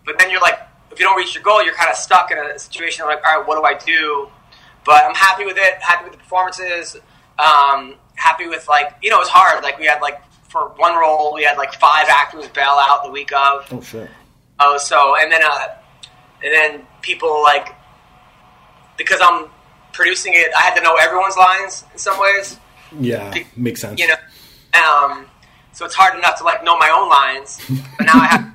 [0.06, 0.60] but then you're like,
[0.92, 3.38] if you don't reach your goal, you're kind of stuck in a situation like, all
[3.38, 4.30] right, what do I do?
[4.86, 5.76] But I'm happy with it.
[5.82, 6.98] Happy with the performances.
[7.40, 9.64] Um, happy with like you know it was hard.
[9.64, 13.12] Like we had like for one role we had like five actors bail out the
[13.12, 13.68] week of.
[13.72, 14.10] oh shit.
[14.60, 15.68] Oh, so and then uh,
[16.44, 17.70] and then people like
[18.98, 19.48] because I'm
[19.94, 22.58] producing it, I had to know everyone's lines in some ways.
[23.00, 24.00] Yeah, makes sense.
[24.00, 24.16] You know,
[24.82, 25.26] um,
[25.74, 27.62] so it's hard enough to like know my own lines,
[27.98, 28.52] but now I have,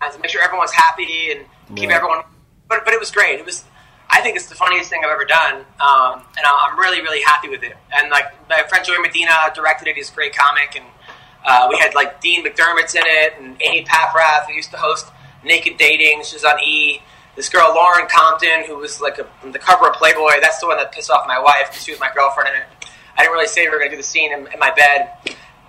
[0.00, 1.96] I have to make sure everyone's happy and keep Right.
[1.96, 2.22] everyone.
[2.68, 3.38] But but it was great.
[3.40, 3.64] It was.
[4.08, 7.48] I think it's the funniest thing I've ever done, um, and I'm really really happy
[7.48, 7.76] with it.
[7.96, 9.96] And like my friend Joey Medina directed it.
[9.96, 10.84] He's a great comic, and
[11.44, 15.06] uh, we had like Dean McDermott's in it, and Amy Paffrath, who used to host
[15.44, 16.22] Naked Dating.
[16.24, 17.02] she's on E.
[17.36, 20.40] This girl Lauren Compton, who was like a, the cover of Playboy.
[20.40, 22.88] That's the one that pissed off my wife because she was my girlfriend in it.
[23.16, 25.10] I didn't really say we were going to do the scene in, in my bed.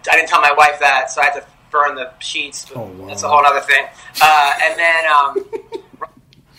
[0.09, 2.71] I didn't tell my wife that, so I had to burn the sheets.
[2.75, 3.07] Oh, wow.
[3.07, 3.85] That's a whole other thing.
[4.21, 6.11] Uh, and then um,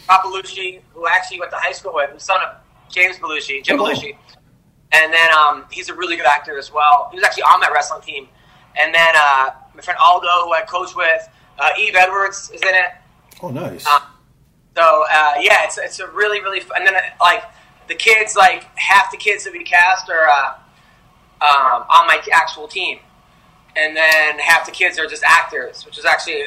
[0.09, 2.57] Rob Belushi, who actually went to high school with, the son of
[2.91, 3.85] James Belushi, Jim Oh.
[3.85, 4.17] Belushi.
[4.93, 7.09] And then um, he's a really good actor as well.
[7.11, 8.29] He was actually on that wrestling team.
[8.79, 12.69] And then uh, my friend Aldo, who I coach with, uh, Eve Edwards is in
[12.75, 12.93] it.
[13.43, 13.87] Oh, nice.
[13.87, 14.01] Uh,
[14.77, 16.79] So uh, yeah, it's it's a really really fun.
[16.79, 17.43] And then uh, like
[17.89, 20.55] the kids, like half the kids that we cast are uh,
[21.43, 23.01] um, on my actual team,
[23.77, 26.45] and then half the kids are just actors, which is actually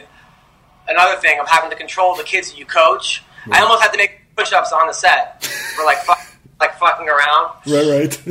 [0.88, 3.24] another thing of having to control the kids that you coach.
[3.50, 5.44] I almost had to make push-ups on the set
[5.76, 6.20] for like fuck,
[6.60, 7.56] like fucking around.
[7.68, 8.28] right, right.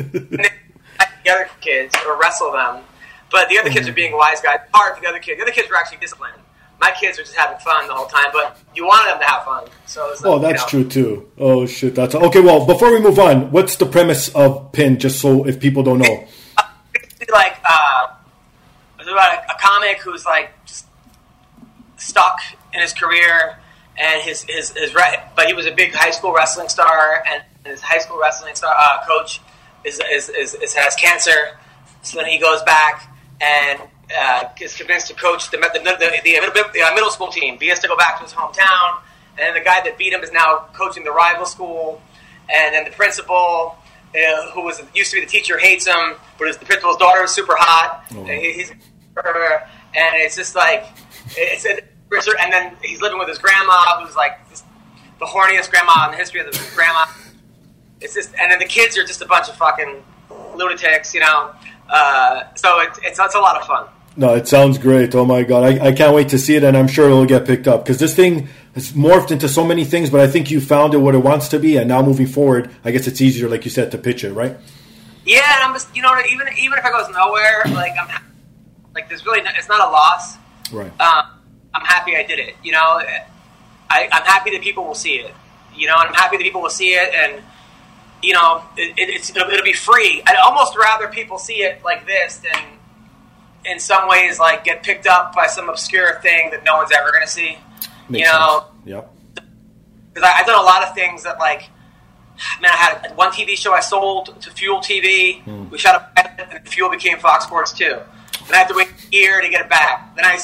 [1.01, 2.83] And the other kids or wrestle them,
[3.31, 4.59] but the other kids are being wise guys.
[4.73, 5.38] Hard for the other kids.
[5.38, 6.35] The other kids were actually disciplined.
[6.81, 9.44] My kids were just having fun the whole time, but you wanted them to have
[9.44, 9.64] fun.
[9.87, 11.31] So it was like, oh, that's you know, true too.
[11.38, 12.40] Oh shit, that's okay.
[12.40, 14.99] Well, before we move on, what's the premise of Pin?
[14.99, 16.27] Just so if people don't know.
[17.20, 18.09] It's like uh,
[18.99, 20.87] it was about a, a comic who's like just
[21.99, 22.40] stuck
[22.73, 23.59] in his career
[24.01, 24.93] and his his, his
[25.37, 28.75] but he was a big high school wrestling star and his high school wrestling star
[28.77, 29.41] uh, coach
[29.85, 31.59] is, is, is, is has cancer.
[32.03, 33.81] So then he goes back and
[34.19, 37.59] uh, is convinced to coach the the, the, the, the uh, middle school team.
[37.61, 39.01] He has to go back to his hometown
[39.39, 42.03] and then the guy that beat him is now coaching the rival school.
[42.49, 43.77] And then the principal
[44.15, 47.23] uh, who was used to be the teacher hates him but his, the principal's daughter
[47.23, 48.05] is super hot.
[48.13, 48.21] Oh.
[48.21, 50.87] and he, he's and it's just like
[51.37, 51.81] it's a,
[52.12, 54.62] and then he's living with his grandma, who's like this,
[55.18, 57.07] the horniest grandma in the history of the grandma.
[58.01, 60.03] It's just, and then the kids are just a bunch of fucking
[60.55, 61.53] lunatics, you know.
[61.88, 63.87] Uh, so it, it's it's a lot of fun.
[64.16, 65.14] No, it sounds great.
[65.14, 67.46] Oh my god, I, I can't wait to see it, and I'm sure it'll get
[67.46, 70.11] picked up because this thing has morphed into so many things.
[70.11, 72.70] But I think you found it what it wants to be, and now moving forward,
[72.85, 74.57] I guess it's easier, like you said, to pitch it, right?
[75.25, 78.23] Yeah, and I'm just, you know, even even if it goes nowhere, like I'm,
[78.94, 80.37] like there's really, no, it's not a loss.
[80.73, 81.01] Right.
[81.01, 81.39] um,
[81.75, 82.57] I'm happy I did it.
[82.63, 82.79] You know,
[83.91, 85.35] I, I'm happy that people will see it.
[85.75, 87.43] You know, and I'm happy that people will see it, and
[88.23, 90.23] you know, it, it, it's it'll, it'll be free.
[90.27, 92.63] I'd almost rather people see it like this than,
[93.65, 97.11] in some ways, like get picked up by some obscure thing that no one's ever
[97.13, 97.57] going to see.
[98.09, 98.87] Makes you know, sense.
[98.87, 99.15] Yep.
[100.13, 101.71] because I've done a lot of things that like
[102.61, 105.43] man, I had one TV show I sold to Fuel TV.
[105.43, 105.69] Hmm.
[105.71, 107.99] We shot a pilot, and Fuel became Fox Sports Two.
[108.47, 110.15] Then I had to wait a year to get it back.
[110.17, 110.39] Then I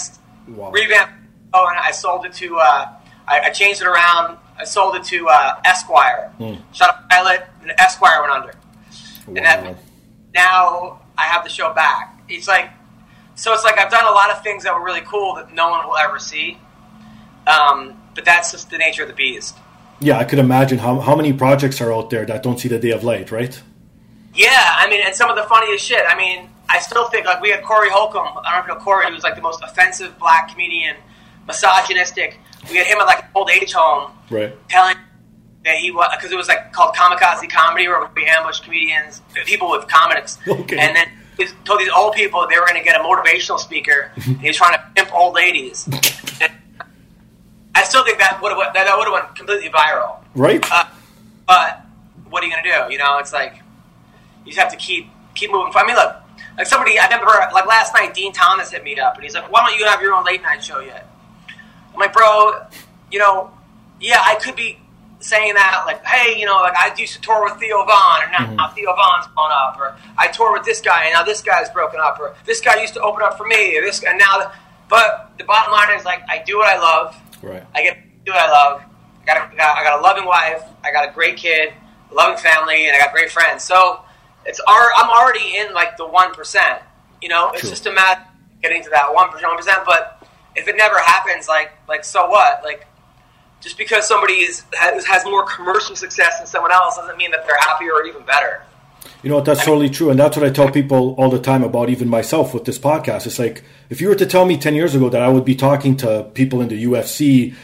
[0.49, 0.71] Wow.
[0.71, 1.13] revamped.
[1.55, 2.59] Oh, and I sold it to.
[2.59, 2.89] Uh,
[3.29, 4.39] I, I changed it around.
[4.59, 6.33] I sold it to uh, Esquire.
[6.73, 8.55] Shot a pilot, and Esquire went under.
[9.27, 9.43] And Wow.
[9.43, 9.77] that,
[10.35, 12.19] now I have the show back.
[12.29, 12.71] It's like,
[13.35, 15.69] so it's like I've done a lot of things that were really cool that no
[15.71, 16.59] one will ever see.
[17.47, 19.57] Um, but that's just the nature of the beast.
[20.01, 22.79] Yeah, I could imagine how how many projects are out there that don't see the
[22.79, 23.61] day of light, right?
[24.35, 26.05] Yeah, I mean, and some of the funniest shit.
[26.07, 28.39] I mean, I still think like we had Corey Holcomb.
[28.45, 29.07] I don't know if you know Corey.
[29.07, 30.97] He was like the most offensive black comedian,
[31.47, 32.39] misogynistic.
[32.71, 34.53] We had him at like an old age home, Right.
[34.69, 34.97] telling
[35.65, 39.71] that he was because it was like called kamikaze comedy, where we ambushed comedians, people
[39.71, 40.79] with comics, Okay.
[40.79, 44.11] and then he told these old people they were going to get a motivational speaker.
[44.15, 45.87] and he was trying to pimp old ladies.
[46.41, 46.53] And
[47.75, 50.19] I still think that would have that, that would have went completely viral.
[50.35, 50.65] Right.
[50.73, 50.87] Uh,
[51.47, 51.83] but
[52.31, 52.93] what are you gonna do?
[52.93, 53.57] You know, it's like
[54.45, 55.73] you just have to keep keep moving.
[55.77, 56.17] I mean, look,
[56.57, 59.51] like somebody I remember like last night, Dean Thomas hit me up and he's like,
[59.51, 61.09] "Why don't you have your own late night show yet?"
[61.93, 62.67] I'm like, "Bro,
[63.11, 63.51] you know,
[64.01, 64.79] yeah, I could be
[65.19, 68.33] saying that like, hey, you know, like I used to tour with Theo Von, and
[68.33, 71.43] now, now Theo Von's blown up, or I tour with this guy, and now this
[71.43, 74.13] guy's broken up, or this guy used to open up for me, or this guy
[74.13, 74.53] now."
[74.89, 77.17] But the bottom line is like, I do what I love.
[77.43, 77.65] right.
[77.75, 78.83] I get to do what I love.
[79.23, 80.63] I got, a, I got a loving wife.
[80.85, 81.73] I got a great kid,
[82.11, 83.65] a loving family, and I got great friends.
[83.65, 84.01] So
[84.47, 86.83] it's our, I'm already in like the one percent.
[87.23, 87.71] You know, it's True.
[87.71, 89.83] just a matter of getting to that one percent, one percent.
[89.85, 92.63] But if it never happens, like like so what?
[92.65, 92.87] Like
[93.61, 97.47] just because somebody is, has, has more commercial success than someone else doesn't mean that
[97.47, 98.63] they're happier or even better.
[99.23, 99.45] You know what?
[99.45, 102.55] That's totally true, and that's what I tell people all the time about even myself
[102.55, 103.27] with this podcast.
[103.27, 105.55] It's like if you were to tell me ten years ago that I would be
[105.57, 107.55] talking to people in the UFC,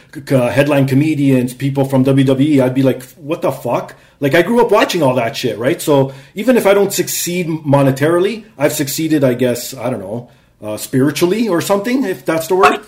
[0.51, 4.71] headline comedians, people from WWE, I'd be like, "What the fuck?" Like I grew up
[4.71, 5.81] watching all that shit, right?
[5.81, 9.73] So even if I don't succeed monetarily, I've succeeded, I guess.
[9.73, 10.31] I don't know,
[10.61, 12.79] uh, spiritually or something, if that's the word.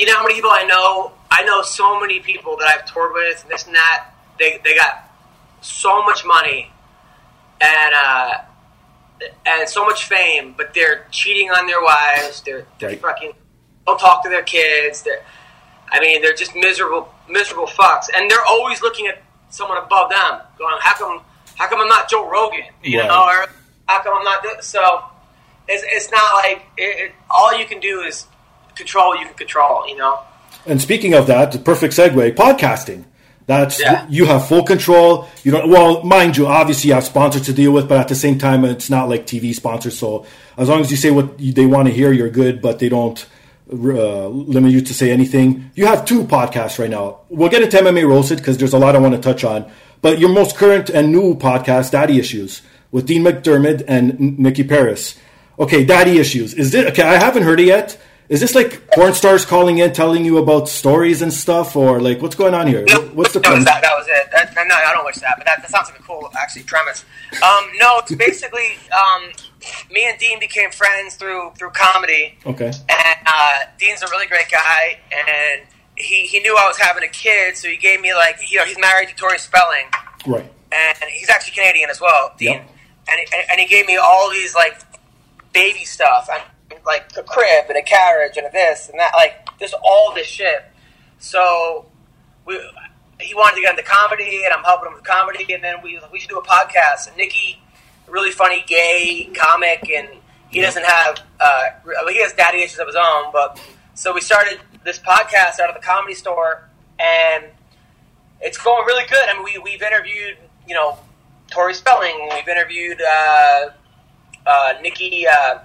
[0.00, 1.12] You know how many people I know?
[1.30, 4.06] I know so many people that I've toured with, and this and that.
[4.38, 5.10] They they got
[5.60, 6.72] so much money,
[7.60, 8.38] and uh,
[9.44, 12.40] and so much fame, but they're cheating on their wives.
[12.40, 13.00] They're they're Right.
[13.02, 13.32] fucking
[13.86, 15.02] don't talk to their kids.
[15.02, 15.20] They're,
[15.92, 20.40] I mean, they're just miserable miserable fucks, and they're always looking at someone above them,
[20.58, 21.20] going, "How come?
[21.56, 22.60] How come I'm not Joe Rogan?
[22.82, 23.08] You Right.
[23.08, 23.46] know, or
[23.86, 25.02] how come I'm not this?" So
[25.68, 28.26] it's it's not like it, it, all you can do is
[28.74, 29.88] control what you can control.
[29.88, 30.20] You know.
[30.66, 33.04] And speaking of that, the perfect segue, podcasting.
[33.46, 34.04] That's Yeah.
[34.10, 35.26] you have full control.
[35.42, 38.14] You don't well, mind you, obviously you have sponsors to deal with, but at the
[38.14, 39.98] same time, it's not like TV sponsors.
[39.98, 40.26] So
[40.58, 42.60] as long as you say what they want to hear, you're good.
[42.60, 43.24] But they don't
[43.72, 45.70] uh, limit you to say anything.
[45.74, 47.20] You have two podcasts right now.
[47.28, 49.70] We'll get into MMA roasted because there's a lot I want to touch on.
[50.00, 55.18] But your most current and new podcast, Daddy Issues, with Dean McDermott and Nikki Paris.
[55.58, 56.54] Okay, Daddy Issues.
[56.54, 57.02] Is this okay?
[57.02, 58.00] I haven't heard it yet.
[58.28, 62.20] Is this like porn stars calling in, telling you about stories and stuff, or like
[62.20, 62.84] what's going on here?
[62.86, 63.64] No, What's the that premise?
[63.64, 64.30] that, that was it.
[64.30, 67.04] That, no, I don't wish that, but that, that sounds like a cool actually premise.
[67.42, 69.30] Um, no, it's basically um,
[69.90, 74.50] me and Dean became friends through through comedy, Okay, and uh, Dean's a really great
[74.50, 75.66] guy, and
[75.96, 78.64] he, he knew I was having a kid, so he gave me like you know
[78.64, 79.86] he's married to Tori Spelling,
[80.26, 80.50] right.
[80.72, 82.70] and he's actually Canadian as well, Dean, Yep.
[83.10, 84.80] and, and and he gave me all these like
[85.52, 89.12] baby stuff, I mean, like a crib and a carriage and a this and that,
[89.14, 90.62] like just all this shit.
[91.18, 91.86] So
[92.44, 92.60] we,
[93.20, 95.98] he wanted to get into comedy, and I'm helping him with comedy, and then we
[96.12, 97.08] we should do a podcast.
[97.08, 97.60] And Nikki,
[98.10, 100.08] really funny gay comic, and
[100.50, 101.62] he doesn't have uh,
[102.08, 103.60] he has daddy issues of his own, but
[103.94, 106.68] so we started this podcast out of the comedy store,
[106.98, 107.44] and
[108.40, 109.28] it's going really good.
[109.28, 110.98] I mean, we we've interviewed you know
[111.50, 113.70] Tori Spelling, we've interviewed uh,
[114.46, 115.26] uh, Nikki.
[115.26, 115.58] Uh,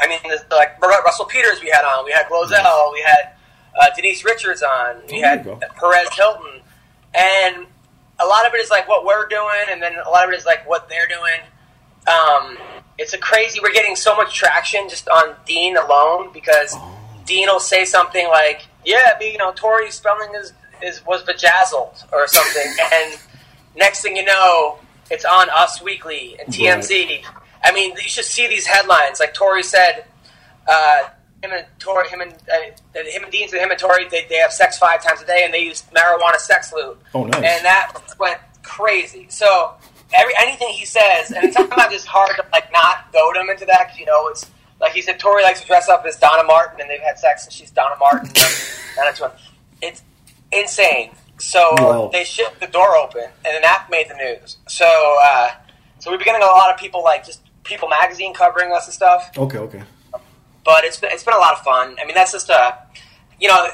[0.00, 2.04] I mean, this, like Russell Peters, we had on.
[2.04, 2.92] We had Glozell.
[2.92, 3.32] We had
[3.80, 4.96] uh, Denise Richards on.
[5.10, 5.44] We Oh, had.
[5.76, 6.60] Perez Hilton,
[7.14, 7.66] and
[8.22, 10.36] a lot of it is like what we're doing, and then a lot of it
[10.36, 11.40] is like what they're doing.
[12.06, 12.58] Um,
[12.98, 13.60] it's a crazy.
[13.62, 16.98] We're getting so much traction just on Dean alone because Oh.
[17.24, 22.26] Dean will say something like, "Yeah, you know, Tori Spelling is is was bejazzled or
[22.26, 23.18] something," and
[23.76, 24.78] next thing you know,
[25.10, 27.24] it's on Us Weekly and TMZ.
[27.64, 29.20] I mean, you should see these headlines.
[29.20, 30.04] Like Tori said,
[30.68, 31.08] uh,
[31.42, 34.36] him and Tori, him and uh, him and Dean said him and Tori, they, they
[34.36, 36.98] have sex five times a day, and they use marijuana sex lube.
[37.14, 37.34] Oh, nice.
[37.36, 39.26] And that went crazy.
[39.28, 39.72] So
[40.14, 43.64] every anything he says, and it's sometimes it's hard to like not goad him into
[43.66, 44.48] that because you know it's
[44.80, 47.44] like he said, Tori likes to dress up as Donna Martin, and they've had sex,
[47.44, 48.28] and she's Donna Martin.
[48.98, 49.32] and.
[49.84, 50.00] It's
[50.52, 51.10] insane.
[51.38, 52.10] So Wow.
[52.12, 54.58] they shipped the door open, and then that made the news.
[54.68, 54.86] So,
[55.24, 55.50] uh,
[55.98, 59.30] so we're beginning a lot of people like just People Magazine covering us and stuff.
[59.36, 59.82] Okay, okay.
[60.64, 61.96] But it's been it's been a lot of fun.
[62.00, 62.78] I mean, that's just a
[63.40, 63.68] you know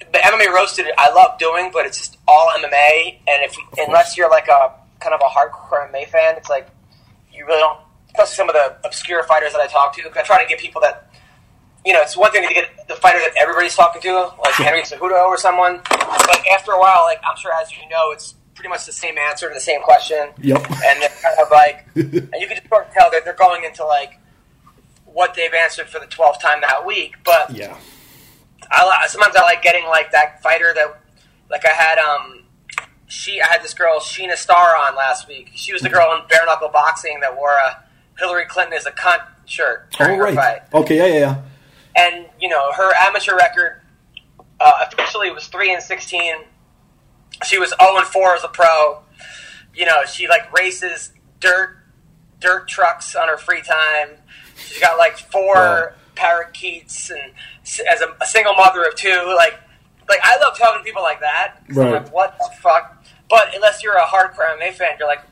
[0.00, 0.86] the MMA roasted.
[0.98, 5.14] I love doing, but it's just all MMA, and if unless you're like a kind
[5.14, 6.68] of a hardcore MMA fan, it's like
[7.32, 7.80] you really don't.
[8.08, 10.02] Especially some of the obscure fighters that I talk to.
[10.16, 11.10] I try to get people that
[11.84, 14.82] you know, it's one thing to get the fighter that everybody's talking to, like Henry
[14.82, 18.68] Cejudo or someone, but after a while, like I'm sure as you know, it's pretty
[18.68, 20.30] much the same answer to the same question.
[20.40, 20.70] Yep.
[20.70, 23.64] And they're kind of like, and you can just sort of tell that they're going
[23.64, 24.18] into like
[25.14, 27.14] what they've answered for the twelfth time that week.
[27.24, 27.76] But Yeah.
[28.70, 31.00] I sometimes I like getting like that fighter that
[31.50, 32.42] like I had um
[33.06, 35.50] she I had this girl Sheena Starr on last week.
[35.54, 37.82] She was the girl in bare knuckle boxing that wore a
[38.18, 40.34] Hillary Clinton is a cunt shirt during All her right.
[40.34, 40.74] fight.
[40.74, 40.96] Okay.
[40.96, 41.06] Yeah.
[41.06, 41.18] Yeah.
[41.18, 41.42] Yeah.
[41.96, 43.80] And you know her amateur record
[44.60, 46.34] uh, officially was three and sixteen.
[47.44, 49.00] She was zero and four as a pro.
[49.74, 51.76] You know she like races dirt
[52.40, 54.16] dirt trucks on her free time.
[54.64, 55.88] She's got like four Wow.
[56.14, 57.32] parakeets and
[57.90, 59.34] as a, a single mother of two.
[59.36, 59.54] Like
[60.08, 61.56] like I love talking to people like that.
[61.70, 61.92] Right.
[61.92, 63.04] like, what the fuck?
[63.30, 65.22] But unless you're a hardcore MMA fan, you're like,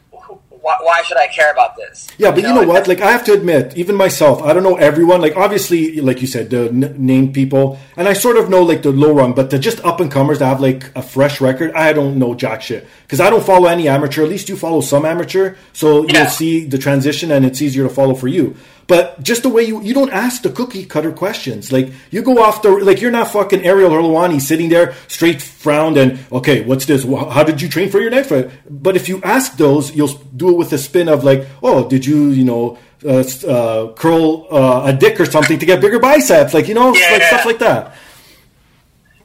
[0.49, 2.09] why, why should I care about this?
[2.19, 2.87] Yeah, but you know, and what?
[2.89, 5.21] Like, I have to admit, even myself, I don't know everyone.
[5.21, 8.83] Like, obviously, like you said, the n- named people, and I sort of know like
[8.83, 11.73] the low rung, but the just up and comers that have like a fresh record,
[11.75, 14.23] I don't know jack shit because I don't follow any amateur.
[14.23, 16.21] At least you follow some amateur, so Yeah.
[16.23, 18.57] you'll see the transition, and it's easier to follow for you.
[18.89, 22.43] But just the way you you don't ask the cookie cutter questions, like you go
[22.43, 26.85] off the like you're not fucking Ariel Helwani sitting there straight frowned and okay, what's
[26.87, 27.05] this?
[27.05, 28.51] How did you train for your next fight?
[28.69, 32.05] But if you ask those, you'll do it with a spin of like, oh, did
[32.05, 32.77] you you know
[33.07, 36.53] uh, uh, curl uh, a dick or something to get bigger biceps?
[36.53, 37.29] Like you know, Yeah, like yeah.
[37.29, 37.95] stuff like that.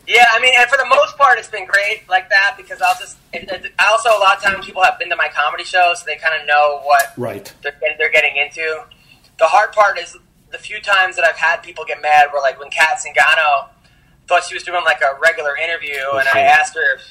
[0.07, 2.95] Yeah, I mean, and for the most part, it's been great like that because I'll
[2.97, 3.17] just.
[3.33, 6.05] It, it, also a lot of times people have been to my comedy shows, so
[6.05, 7.53] they kind of know what Right.
[7.61, 8.83] they're, they're getting into.
[9.39, 10.17] The hard part is
[10.51, 13.69] the few times that I've had people get mad were like when Cat Zingano
[14.27, 17.01] thought she was doing like a regular interview, and I asked her if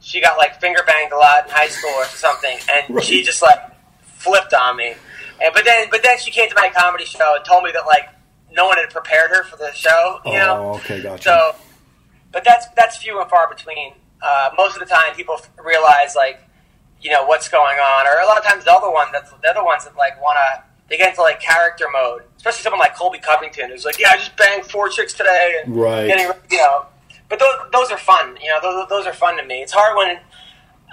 [0.00, 3.04] she got like finger banged a lot in high school or something, and Right.
[3.04, 3.58] she just like
[4.02, 4.94] flipped on me.
[5.42, 7.86] And but then but then she came to my comedy show and told me that
[7.86, 8.08] like
[8.52, 10.20] no one had prepared her for the show.
[10.24, 10.72] You know.
[10.72, 11.22] Oh, okay, gotcha.
[11.22, 11.56] So,
[12.32, 13.92] but that's that's few and far between.
[14.22, 16.40] Uh, most of the time, people f- realize like,
[17.02, 19.50] you know, what's going on, or a lot of times the other one that's the
[19.50, 22.94] other ones that like want to they get into like character mode, especially someone like
[22.96, 26.06] Colby Covington who's like, yeah, I just banged four chicks today, and Right.
[26.06, 26.86] getting, you know.
[27.28, 28.58] But those those are fun, you know.
[28.62, 29.62] Those those are fun to me.
[29.62, 30.18] It's hard when,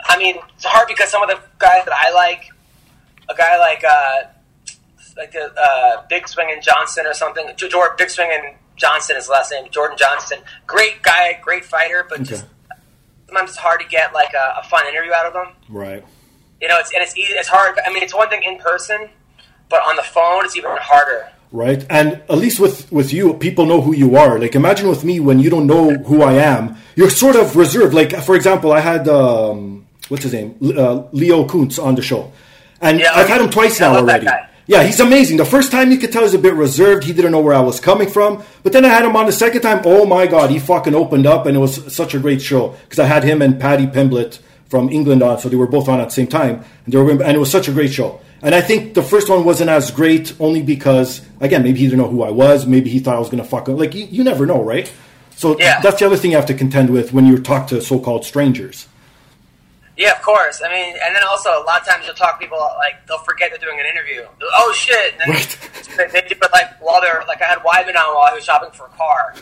[0.07, 2.49] I mean, it's hard because some of the guys that I like,
[3.29, 4.29] a guy like uh,
[5.15, 7.45] like the uh, Big and Johnson or something.
[7.55, 9.69] Jordan Big Swinging Johnson is the last name.
[9.69, 12.45] Jordan Johnson, great guy, great fighter, but just
[13.27, 15.47] sometimes it's hard to get like a, a fun interview out of them.
[15.69, 16.03] Right.
[16.61, 17.33] You know, it's and it's easy.
[17.33, 17.77] It's hard.
[17.85, 19.09] I mean, it's one thing in person,
[19.73, 21.19] but on the phone, it's even harder.
[21.63, 21.81] right?
[21.89, 24.33] And at least with with you, people know who you are.
[24.43, 26.63] Like imagine with me when you don't know who I am,
[26.97, 27.93] you're sort of reserved.
[27.99, 29.57] Like for example, I had um,
[30.09, 30.49] what's his name,
[30.83, 32.23] uh, Leo Kuntz on the show,
[32.85, 34.27] and Yeah, I've had him twice now already.
[34.73, 35.35] Yeah, he's amazing.
[35.37, 37.03] The first time you could tell he's a bit reserved.
[37.03, 38.31] He didn't know where I was coming from.
[38.63, 39.79] But then I had him on the second time.
[39.83, 42.99] Oh my god, he fucking opened up, and it was such a great show because
[43.05, 44.39] I had him and Paddy Pimblett
[44.71, 46.55] from England on, so they were both on at the same time,
[46.85, 48.09] and they were, and it was such a great show.
[48.43, 51.99] And I think the first one wasn't as great only because, again, maybe he didn't
[51.99, 52.65] know who I was.
[52.67, 53.77] Maybe he thought I was going to fuck him.
[53.77, 54.91] Like you, you never know, right?
[55.35, 55.79] So Yeah.
[55.81, 58.87] that's the other thing you have to contend with when you talk to so-called strangers.
[59.95, 60.61] Yeah, of course.
[60.65, 63.19] I mean, and then also a lot of times you'll talk to people like they'll
[63.19, 64.21] forget they're doing an interview.
[64.39, 65.13] They'll, oh shit!
[65.13, 65.69] And then Right.
[65.97, 68.43] they, they do it like while they're like I had Wyman on while he was
[68.43, 69.35] shopping for a car,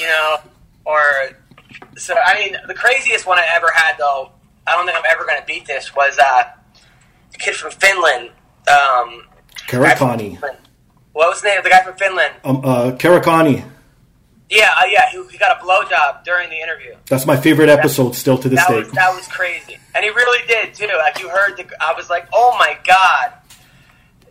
[0.00, 0.36] you know,
[0.86, 1.02] or
[1.98, 2.14] so.
[2.24, 4.32] I mean, the craziest one I ever had though.
[4.66, 5.94] I don't think I'm ever going to beat this.
[5.94, 6.44] Was uh,
[7.42, 8.30] kid from Finland.
[8.68, 9.24] Um,
[9.68, 10.38] Karakani.
[10.38, 10.58] Finland.
[11.12, 12.34] What was the name of the guy from Finland?
[12.44, 13.64] Um, uh, Karakani.
[14.48, 16.94] Yeah, uh, yeah, he, he got a blowjob during the interview.
[17.06, 18.78] That's my favorite episode still to this That day.
[18.80, 20.88] was that was crazy, and he really did too.
[20.98, 23.32] Like you heard, the, I was like, "Oh my god!"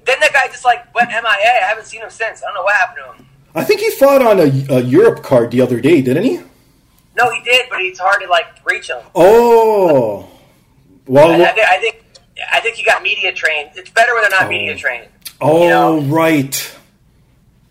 [0.05, 1.23] Then the guy just like went MIA.
[1.23, 2.43] I haven't seen him since.
[2.43, 3.27] I don't know what happened to him.
[3.55, 6.39] I think he fought on a, a Europe card the other day, didn't he?
[7.17, 8.99] No, he did, but it's hard to like reach him.
[9.13, 10.29] Oh,
[11.07, 12.00] well, I, I, think,
[12.51, 13.71] I think you got media trained.
[13.75, 15.07] It's better when they're not media trained.
[15.41, 16.01] oh, you know?
[16.01, 16.77] right.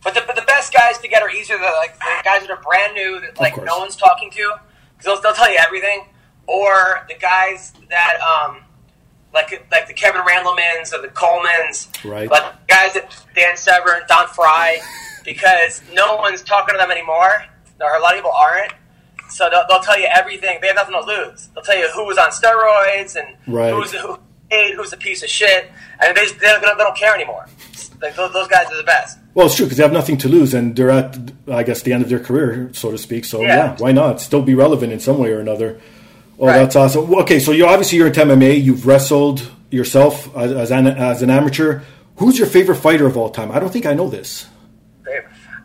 [0.02, 2.50] But the, but the best guys to get are easier the like the guys that
[2.50, 4.54] are brand new that like no one's talking to
[4.96, 6.06] because they'll, they'll tell you everything,
[6.46, 8.62] or the guys that um
[9.34, 12.30] like like the Kevin Randlemans or the Colemans, Right.
[12.30, 14.78] Like guys that Dan Severn, Don Frye,
[15.24, 17.44] because no one's talking to them anymore,
[17.80, 18.72] or a lot of people aren't.
[19.28, 20.58] So they'll, they'll tell you everything.
[20.62, 21.48] They have nothing to lose.
[21.54, 23.72] They'll tell you who was on steroids and Right.
[23.72, 24.18] who's who
[24.50, 25.70] who's a piece of shit,
[26.00, 27.46] and they, just, they, don't, they don't care anymore.
[28.02, 29.18] Like those, those guys are the best.
[29.34, 31.16] Well, it's true because they have nothing to lose, and they're at,
[31.48, 33.24] I guess, the end of their career, so to speak.
[33.24, 33.76] So yeah, Yeah.
[33.78, 35.78] why not still be relevant in some way or another?
[36.38, 36.56] Oh, Right.
[36.58, 37.08] that's awesome.
[37.08, 38.60] Well, Okay, so you obviously you're into MMA.
[38.62, 41.82] You've wrestled yourself as, as an as an amateur.
[42.16, 43.52] Who's your favorite fighter of all time?
[43.52, 44.46] I don't think I know this.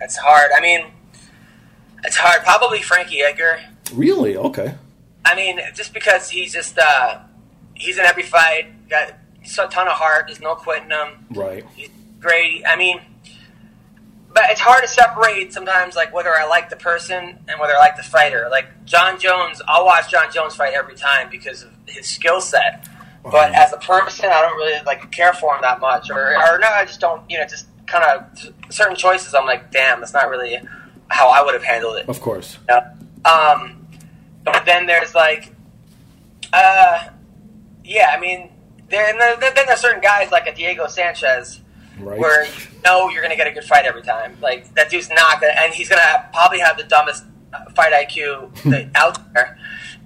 [0.01, 0.51] it's hard.
[0.55, 0.81] I mean,
[2.03, 2.43] it's hard.
[2.43, 3.59] Probably Frankie Edgar.
[3.93, 4.35] Really?
[4.37, 4.75] Okay.
[5.23, 7.19] I mean, just because he's just uh,
[7.73, 9.13] he's in every fight, got
[9.43, 10.25] a ton of heart.
[10.27, 11.25] There's no quitting him.
[11.31, 11.65] Right.
[11.75, 12.63] He's great.
[12.65, 13.01] I mean,
[14.33, 17.79] but it's hard to separate sometimes, like whether I like the person and whether I
[17.79, 18.47] like the fighter.
[18.51, 22.87] Like Jon Jones, I'll watch Jon Jones fight every time because of his skill set.
[23.23, 26.59] But as a person, I don't really like care for him that much, or or
[26.59, 27.27] no, I just don't.
[27.29, 29.33] You know, just kind of certain choices.
[29.33, 30.59] I'm like, damn, that's not really
[31.07, 32.09] how I would have handled it.
[32.09, 32.57] Of course.
[32.69, 32.93] Yeah.
[33.23, 33.87] Um,
[34.43, 35.55] but then there's like,
[36.53, 37.07] uh,
[37.83, 38.51] yeah, I mean,
[38.89, 41.61] there, and then, then there's certain guys like a Diego Sanchez
[41.97, 42.19] Right.
[42.19, 42.51] where you
[42.83, 44.37] know you're going to get a good fight every time.
[44.41, 47.23] Like that dude's not going to, and he's going to have, probably have the dumbest
[47.53, 49.57] uh, fight IQ out there,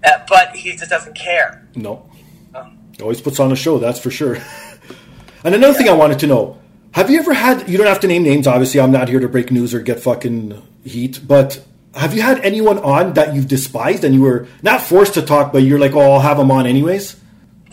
[0.04, 1.68] uh, but he just doesn't care.
[1.76, 2.08] No.
[2.54, 4.36] Um, Always puts on a show, that's for sure.
[5.44, 6.60] and another thing I wanted to know
[6.92, 9.28] have you ever had, you don't have to name names, obviously, I'm not here to
[9.30, 11.64] break news or get fucking heat, but
[11.96, 15.52] have you had anyone on that you've despised and you were not forced to talk,
[15.54, 17.16] but you're like, oh, I'll have them on anyways?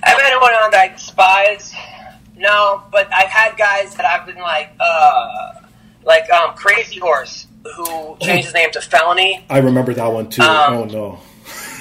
[0.07, 1.75] I haven't had anyone on that I despise.
[2.37, 5.55] No, but I've had guys that I've been like, uh,
[6.05, 9.45] like um, Crazy Horse, who changed his name to Felony.
[9.51, 10.43] I remember that one too.
[10.43, 11.19] Um, oh, no.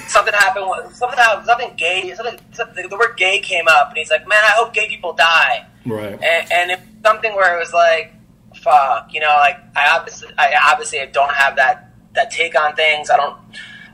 [0.08, 0.66] Something happened.
[0.92, 1.46] Something happened.
[1.46, 2.12] Something gay.
[2.14, 2.88] Something, something.
[2.88, 6.12] The word "gay" came up, and he's like, "Man, I hope gay people die." Right.
[6.12, 8.12] And, and it something where it was like,
[8.56, 13.10] "Fuck," you know, like I obviously, I obviously don't have that that take on things.
[13.10, 13.36] I don't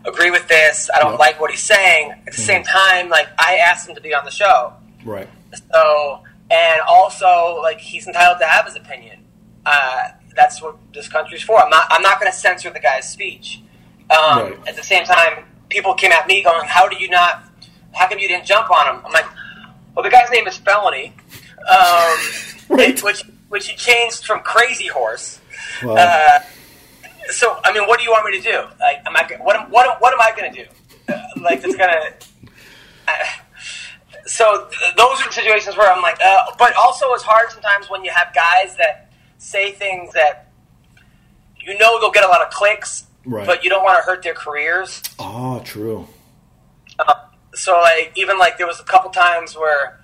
[0.04, 0.90] agree with this.
[0.94, 2.10] I don't like what he's saying.
[2.26, 4.72] At the same time, like I asked him to be on the show.
[5.04, 5.28] Right.
[5.72, 9.20] So, and also, like, he's entitled to have his opinion.
[9.66, 11.62] Uh, that's what this country's for.
[11.62, 11.86] I'm not.
[11.90, 13.60] I'm not going to censor the guy's speech.
[14.10, 14.58] Um, Right.
[14.68, 17.44] At the same time, people came at me going, "How do you not?
[17.94, 19.26] How come you didn't jump on him?" I'm like,
[19.94, 21.14] "Well, the guy's name is Felony,
[21.70, 22.18] um,
[22.68, 23.02] Right.
[23.02, 25.40] which which he changed from Crazy Horse."
[25.82, 26.40] Uh,
[27.30, 28.58] so, I mean, what do you want me to do?
[28.80, 29.26] Like, am I?
[29.40, 30.70] What am- what am- what am I going to do?
[31.12, 32.00] Uh, like, it's gonna.
[33.08, 33.12] Uh,
[34.26, 37.90] so th- those are the situations where I'm like, uh, but also it's hard sometimes
[37.90, 40.48] when you have guys that say things that
[41.60, 43.46] you know they'll get a lot of clicks, Right.
[43.46, 45.02] but you don't want to hurt their careers.
[45.18, 46.06] oh, true.
[46.98, 47.14] Uh,
[47.54, 50.00] so like even like there was a couple times where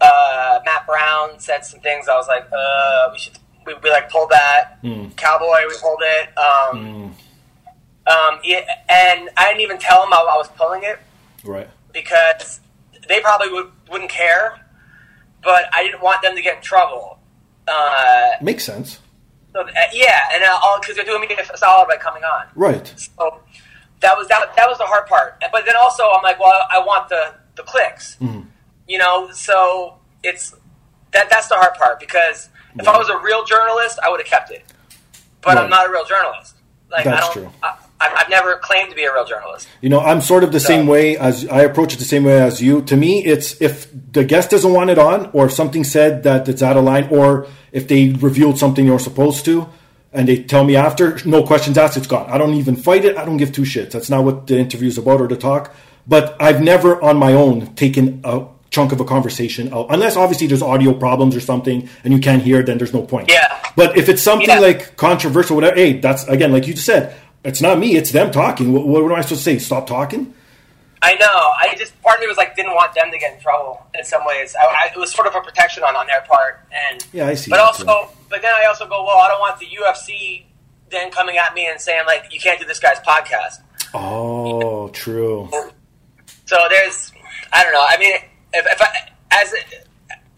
[0.00, 2.08] uh, Matt Brown said some things.
[2.08, 4.78] I was like, uh, we should we, we like pulled that
[5.16, 5.60] Cowboy.
[5.68, 6.36] We pulled it.
[6.38, 7.14] Um,
[8.06, 10.98] um, yeah, and I didn't even tell them I, I was pulling it
[11.44, 11.68] Right.
[11.92, 12.60] because
[13.08, 14.60] they probably would, wouldn't care,
[15.42, 17.18] but I didn't want them to get in trouble.
[17.68, 18.98] Uh, Makes sense.
[19.52, 22.46] so uh, yeah, and all because they're doing me a solid by coming on.
[22.56, 22.92] Right.
[22.96, 23.40] So
[24.00, 25.40] that was that, that was the hard part.
[25.52, 28.16] But then also I'm like, well, I want the the clicks,
[28.88, 29.30] you know.
[29.30, 30.56] So it's
[31.12, 32.48] that that's the hard part because
[32.78, 34.64] if I was a real journalist, I would have kept it.
[35.40, 35.64] But Right.
[35.64, 36.54] I'm not a real journalist.
[36.90, 37.44] Like I That's don't.
[37.44, 37.52] true.
[37.62, 39.68] I, I- I've never claimed to be a real journalist.
[39.80, 42.40] You know, I'm sort of the same way as I approach it the same way
[42.40, 42.82] as you.
[42.82, 46.48] To me, it's if the guest doesn't want it on, or if something said that
[46.48, 49.68] it's out of line, or if they revealed something you're supposed to,
[50.12, 52.28] and they tell me after, no questions asked, it's gone.
[52.28, 53.16] I don't even fight it.
[53.16, 53.92] I don't give two shits.
[53.92, 55.72] That's not what the interview's about or the talk.
[56.04, 60.46] But I've never on my own taken a chunk of a conversation out, unless obviously
[60.48, 63.28] there's audio problems or something and you can't hear then there's no point.
[63.30, 63.46] Yeah.
[63.76, 64.58] But if it's something Yeah.
[64.58, 67.14] like controversial, whatever, hey, that's again, like you just said,
[67.44, 68.72] it's not me, it's them talking.
[68.72, 69.58] What, what am I supposed to say?
[69.58, 70.34] Stop talking?
[71.04, 71.26] I know.
[71.60, 74.04] I just part of me was like didn't want them to get in trouble in
[74.04, 74.54] some ways.
[74.58, 77.34] I, I, it was sort of a protection on on their part, and Yeah, I
[77.34, 78.08] see But also, too.
[78.30, 80.44] but then I also go, well, I don't want the UFC
[80.90, 83.54] then coming at me and saying like you can't do this guy's podcast.
[83.92, 85.50] Oh, true.
[86.46, 87.12] So there's,
[87.52, 87.84] I don't know.
[87.86, 88.16] I mean,
[88.54, 88.88] if, if I
[89.32, 89.52] as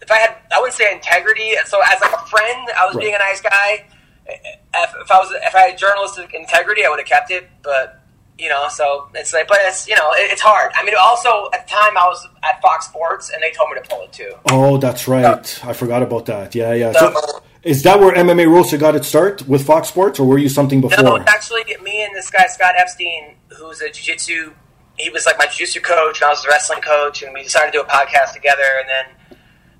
[0.01, 1.55] if I had, I wouldn't say integrity.
[1.65, 3.01] So as like a friend, I was Right.
[3.03, 3.85] being a nice guy.
[4.27, 7.49] If, if I was, if I had journalistic integrity, I would have kept it.
[7.63, 8.01] But
[8.37, 10.71] you know, so it's like, but it's you know, it, it's hard.
[10.75, 13.81] I mean, also at the time I was at Fox Sports, and they told me
[13.81, 14.33] to pull it too.
[14.51, 15.59] Oh, that's right.
[15.65, 16.53] I forgot about that.
[16.55, 16.91] Yeah, yeah.
[16.91, 20.37] So- So, is that where MMA Roasted got its start with Fox Sports, or were
[20.37, 21.03] you something before?
[21.03, 24.53] No, it's actually me and this guy Scott Epstein, who's a jiu-jitsu.
[24.97, 27.71] He was like my jiu-jitsu coach, and I was the wrestling coach, and we decided
[27.73, 28.63] to do a podcast together.
[28.79, 29.37] And then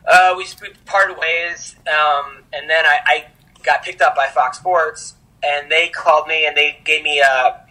[0.07, 3.26] uh, we, we parted ways, um, and then I, I
[3.63, 7.61] got picked up by Fox Sports, and they called me and they gave me a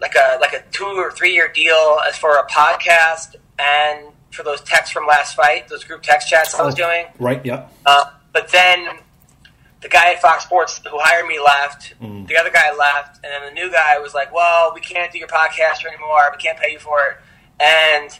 [0.00, 4.42] like a like a two or three year deal as for a podcast and for
[4.42, 7.06] those texts from last fight, those group text chats I was doing.
[7.18, 7.44] Right.
[7.44, 7.68] Yeah.
[7.86, 8.86] Uh, but then
[9.82, 11.94] the guy at Fox Sports who hired me left.
[12.00, 12.26] Mm.
[12.28, 15.18] The other guy left, and then the new guy was like, "Well, we can't do
[15.18, 16.30] your podcast anymore.
[16.32, 17.16] We can't pay you for it."
[17.60, 18.18] And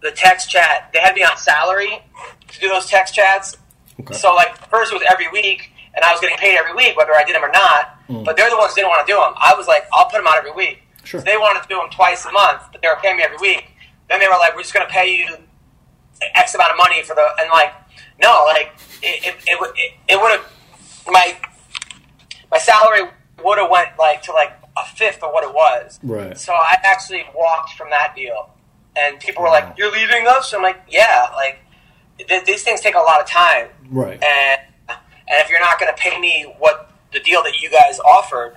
[0.00, 2.02] the text chat, they had me on salary
[2.48, 3.56] to do those text chats.
[4.00, 4.14] Okay.
[4.14, 7.14] So like first it was every week, and I was getting paid every week, whether
[7.14, 7.98] I did them or not.
[8.08, 8.24] Mm.
[8.24, 9.32] But they're the ones who didn't want to do them.
[9.36, 10.82] I was like, I'll put them out every week.
[11.04, 11.20] Sure.
[11.20, 13.38] So they wanted to do them twice a month, but they were paying me every
[13.38, 13.70] week.
[14.08, 15.26] Then they were like, we're just going to pay you
[16.34, 17.72] X amount of money for the, and like,
[18.20, 18.72] no, like,
[19.02, 20.46] it, it, it, would- it, it would have,
[21.08, 21.36] my,
[22.50, 23.02] my salary
[23.44, 25.98] would have went like to like a fifth of what it was.
[26.02, 26.36] Right.
[26.38, 28.50] So I actually walked from that deal.
[28.96, 29.68] And people were Wow.
[29.68, 30.52] like, you're leaving us?
[30.52, 31.58] I'm like, yeah, like,
[32.18, 34.22] th- these things take a lot of time Right.
[34.22, 37.98] and and if you're not going to pay me what the deal that you guys
[38.00, 38.56] offered,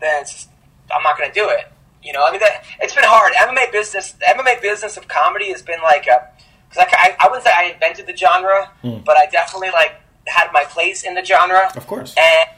[0.00, 0.46] then it's,
[0.94, 1.66] I'm not going to do it.
[2.02, 3.32] You know, I mean, that, it's been hard.
[3.32, 6.28] MMA business, the MMA business of comedy has been like a
[6.68, 8.98] because I, I wouldn't say I invented the genre, hmm.
[9.04, 9.94] but I definitely like
[10.26, 11.70] had my place in the genre.
[11.76, 12.14] Of course.
[12.16, 12.48] And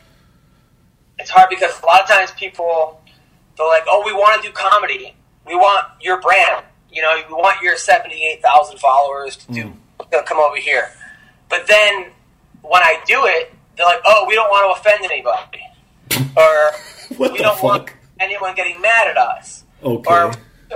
[1.18, 3.00] it's hard because a lot of times people
[3.56, 5.14] they're like, "Oh, we want to do comedy.
[5.46, 6.64] We want your brand.
[6.90, 9.72] You know, we want your seventy-eight thousand followers to do
[10.10, 10.90] to come over here."
[11.48, 12.06] But then
[12.62, 15.60] when I do it, they're like, "Oh, we don't want to offend anybody,"
[16.36, 16.72] or
[17.32, 17.90] "We don't want
[18.20, 20.10] anyone getting mad at us." Okay.
[20.14, 20.32] Or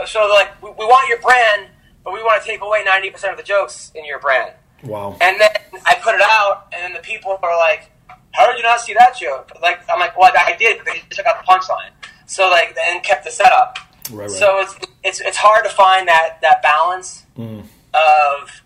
[0.07, 1.68] so they're like, we, "We want your brand,
[2.05, 4.53] but we want to take away ninety percent of the jokes in your brand."
[4.85, 5.16] Wow.
[5.20, 5.51] And then
[5.85, 7.91] I put it out, and then the people are like,
[8.33, 10.99] "How did you not see that joke?" Like I'm like, "Well, I did, but they
[11.01, 11.91] just took out the punchline."
[12.26, 13.79] So like, and kept the setup.
[14.11, 14.31] Right, right.
[14.31, 17.62] So it's it's it's hard to find that that balance Mm.
[17.95, 18.62] of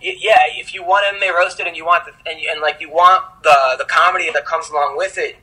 [0.00, 2.90] yeah, if you want MMA roasted and you want the and, you, and like you
[2.90, 5.36] want the the comedy that comes along with it,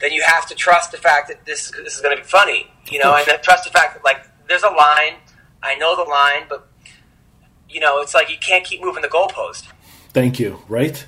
[0.00, 2.70] then you have to trust the fact that this this is going to be funny,
[2.90, 5.14] you know, and trust the fact that like there's a line.
[5.62, 6.69] I know the line, but
[7.70, 9.64] you know, it's like you can't keep moving the goalpost.
[10.12, 10.60] Thank you.
[10.68, 11.04] Right?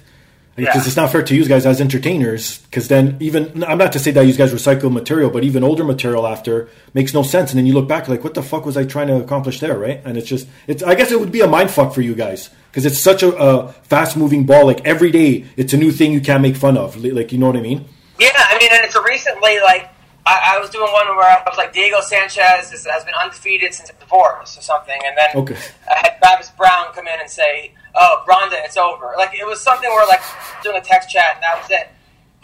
[0.55, 0.87] Because Yeah.
[0.87, 2.59] it's not fair to use guys as entertainers.
[2.59, 5.83] Because then, even I'm not to say that you guys recycle material, but even older
[5.83, 7.51] material after makes no sense.
[7.51, 9.79] And then you look back, like, what the fuck was I trying to accomplish there?
[9.79, 10.03] Right?
[10.05, 10.83] And it's just, it's.
[10.83, 13.35] I guess it would be a mind fuck for you guys because it's such a,
[13.37, 14.67] a fast moving ball.
[14.67, 16.97] Like every day, it's a new thing you can't make fun of.
[17.03, 17.87] Like you know what I mean?
[18.21, 19.89] Yeah, I mean, and it's a recently like
[20.25, 23.75] I, I was doing one where I was like Diego Sanchez has, has been undefeated
[23.75, 25.57] since a divorce or something, and then Okay.
[25.91, 29.61] I had Travis Browne come in and say, "Oh, Ronda, it's over." Like it was
[29.61, 30.21] something where like
[30.63, 31.89] doing a text chat and that was it,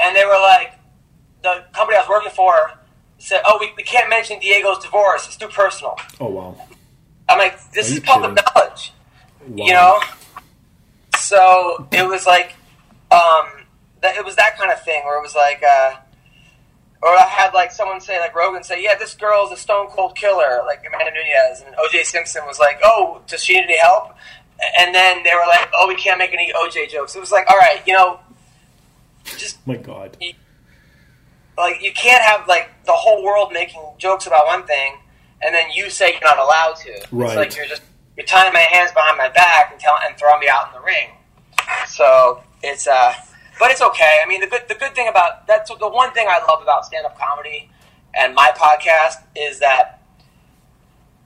[0.01, 0.72] and they were like,
[1.43, 2.72] the company I was working for
[3.18, 6.57] said, "Oh, we, we can't mention Diego's divorce; it's too personal." Oh wow.
[7.29, 8.45] I'm like, "This is public kidding?
[8.55, 8.93] knowledge."
[9.47, 9.66] wow.
[9.66, 10.01] you know
[11.16, 12.55] so it was like
[13.11, 13.47] um
[14.03, 15.95] that it was that kind of thing where it was like uh
[17.03, 20.16] or I had like someone say like Rogan say, yeah, this girl's a stone cold
[20.16, 24.14] killer, like Amanda Nunes, and OJ Simpson was like, oh, does she need any help?
[24.78, 27.14] And then they were like, oh, we can't make any OJ jokes.
[27.14, 28.18] It was like, all right, you know,
[29.24, 30.16] just My God.
[31.57, 34.94] like you can't have like the whole world making jokes about one thing,
[35.42, 37.07] and then you say you're not allowed to.
[37.12, 37.28] Right.
[37.28, 37.82] It's like you're just
[38.16, 40.84] you're tying my hands behind my back and tell and throwing me out in the
[40.84, 41.11] ring.
[41.86, 43.12] So it's uh,
[43.59, 44.20] but it's okay.
[44.24, 46.84] I mean, the good the good thing about that's the one thing I love about
[46.86, 47.70] stand up comedy
[48.14, 50.00] and my podcast is that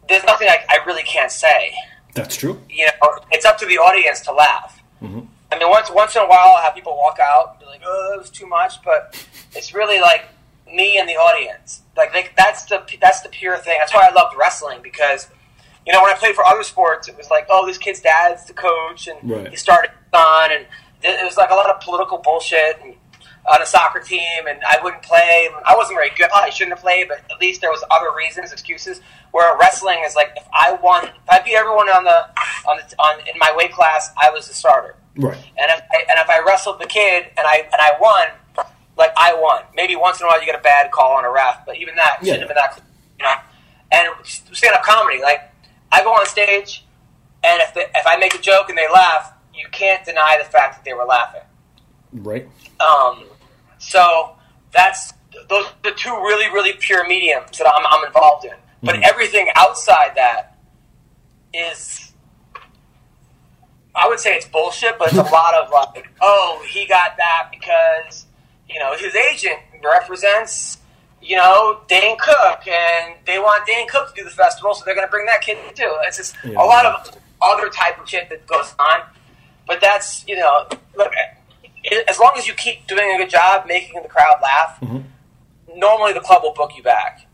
[0.09, 1.75] there's nothing I, I really can't say.
[2.15, 2.61] That's true.
[2.69, 4.83] You know, it's up to the audience to laugh.
[5.03, 5.21] Mm-hmm.
[5.51, 7.83] I mean, once once in a while, I'll have people walk out, and be like,
[7.85, 9.25] "Oh, that was too much," but
[9.55, 10.25] it's really like
[10.73, 11.83] me and the audience.
[11.97, 13.77] Like they, that's the that's the pure thing.
[13.79, 15.29] That's why I loved wrestling because
[15.87, 18.47] you know when I played for other sports, it was like, "Oh, this kid's dad's
[18.47, 19.49] the coach, and Right.
[19.51, 20.67] he started on, and
[21.23, 22.95] it was like a lot of political bullshit and,
[23.51, 25.49] on a soccer team, and I wouldn't play.
[25.65, 26.29] I wasn't very good.
[26.33, 29.01] I shouldn't have played, but at least there was other reasons, excuses.
[29.33, 32.27] Where wrestling is like, if I won, if I beat everyone on the
[32.69, 34.95] on the on in my weight class, I was the starter.
[35.17, 35.37] Right.
[35.37, 38.67] And if I, and if I wrestled the kid and I and I won,
[38.97, 39.63] like I won.
[39.75, 41.97] Maybe once in a while you get a bad call on a ref, but even
[41.97, 42.35] that Yeah.
[42.35, 42.81] shouldn't have been that.
[43.19, 43.35] You know.
[43.91, 45.51] And stand up comedy, like
[45.91, 46.85] I go on stage,
[47.43, 49.33] and if the, if I make a joke and they laugh,
[49.63, 51.43] you can't deny the fact that they were laughing.
[52.13, 52.49] Right.
[52.81, 53.25] Um,
[53.79, 54.33] so
[54.73, 55.13] that's
[55.49, 58.53] those are the two really really pure mediums that I'm, I'm involved in.
[58.85, 60.59] But everything outside that
[61.55, 62.13] is,
[63.95, 64.99] I would say it's bullshit.
[64.99, 68.27] But it's a lot of like, oh, he got that because
[68.69, 70.79] you know his agent represents
[71.23, 74.95] you know Dane Cook, and they want Dane Cook to do the festival, so they're
[74.97, 75.91] going to bring that kid too.
[76.07, 76.61] It's just Yeah.
[76.61, 79.03] a lot of other type of shit that goes on.
[79.67, 81.13] But that's you know, look,
[82.09, 84.81] as long as you keep doing a good job making the crowd laugh,
[85.77, 87.27] normally the club will book you back.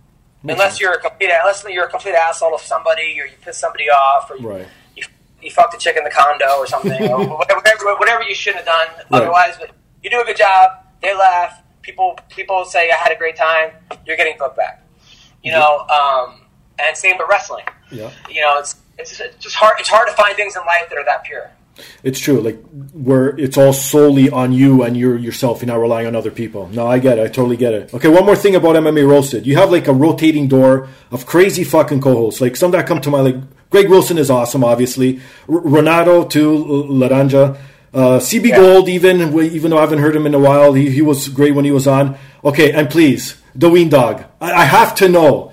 [0.44, 3.90] unless you're a complete unless you're a complete asshole to somebody, or you piss somebody
[3.90, 4.68] off, or you, Right.
[4.96, 5.02] you,
[5.42, 8.66] you fucked a chick in the condo or something, or whatever, whatever, you shouldn't have
[8.66, 8.88] done.
[9.10, 9.22] Right.
[9.22, 9.70] Otherwise, but
[10.02, 10.70] you do a good job.
[11.02, 11.60] They laugh.
[11.82, 13.72] People people say I had a great time.
[14.06, 14.82] You're getting booked back.
[15.42, 16.42] You know, um,
[16.78, 17.64] and same with wrestling.
[17.90, 18.10] Yeah.
[18.30, 19.76] You know, it's it's just hard.
[19.80, 21.50] It's hard to find things in life that are that pure.
[22.02, 22.40] It's true.
[22.40, 22.62] Like
[22.92, 25.60] where it's all solely on you and you're yourself.
[25.60, 26.68] You're not relying on other people.
[26.68, 27.22] No, I get it.
[27.22, 27.94] I totally get it.
[27.94, 29.46] Okay, one more thing about MMA roasted.
[29.46, 32.40] You have like a rotating door of crazy fucking co-hosts.
[32.40, 33.36] Like some that come to my like
[33.70, 35.20] Greg Wilson is awesome, obviously.
[35.48, 37.58] R- Renato too, Laranja.
[37.92, 38.56] Uh, CB yeah.
[38.56, 41.54] Gold, even even though I haven't heard him in a while, he, he was great
[41.54, 42.18] when he was on.
[42.44, 44.24] Okay, and please, the Ween Dog.
[44.40, 45.52] I, I have to know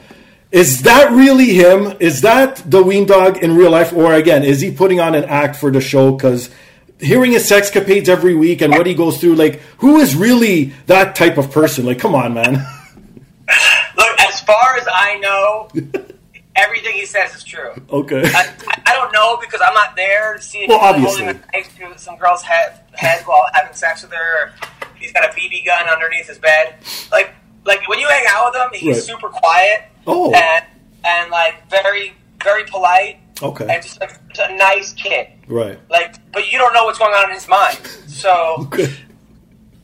[0.56, 1.98] is that really him?
[2.00, 3.92] Is that the Ween Dog in real life?
[3.92, 6.14] Or again, is he putting on an act for the show?
[6.14, 6.50] Because
[6.98, 11.14] hearing his sexcapades every week and what he goes through, like, who is really that
[11.14, 11.86] type of person?
[11.86, 12.54] Like, come on, man.
[13.98, 15.68] Look, as far as I know,
[16.56, 17.72] everything he says is true.
[17.90, 18.24] Okay.
[18.24, 18.54] I,
[18.86, 21.24] I don't know because I'm not there to see if well, he's obviously.
[21.26, 24.54] holding a knife to some girl's head, head while having sex with her.
[24.96, 26.76] he's got a BB gun underneath his bed.
[27.12, 27.36] Like,
[27.66, 29.04] like when you hang out with him, he's right.
[29.04, 30.34] super quiet Oh.
[30.34, 30.66] And,
[31.04, 33.20] and like very, very polite.
[33.42, 33.68] Okay.
[33.70, 35.28] And just, like, just a nice kid.
[35.48, 35.80] Right.
[35.90, 37.78] Like, but you don't know what's going on in his mind.
[38.08, 38.56] So.
[38.60, 38.94] okay.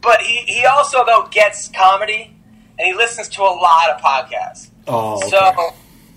[0.02, 2.36] But he, he also though gets comedy,
[2.80, 4.70] and he listens to a lot of podcasts.
[4.88, 5.18] Oh.
[5.18, 5.30] Okay.
[5.30, 5.74] So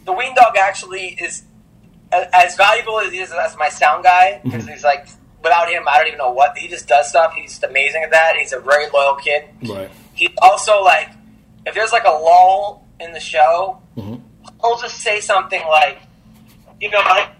[0.06, 1.42] the Ween Dog actually is
[2.12, 4.72] as valuable as he is as my sound guy because mm-hmm.
[4.72, 5.08] he's like
[5.42, 7.34] without him I don't even know what he just does stuff.
[7.34, 8.36] He's amazing at that.
[8.36, 9.44] He's a very loyal kid.
[9.62, 9.90] Right.
[10.14, 11.10] He's also like
[11.66, 14.16] if there's like a lull in the show, mm-hmm.
[14.60, 16.00] he'll just say something like,
[16.80, 17.30] you know, like,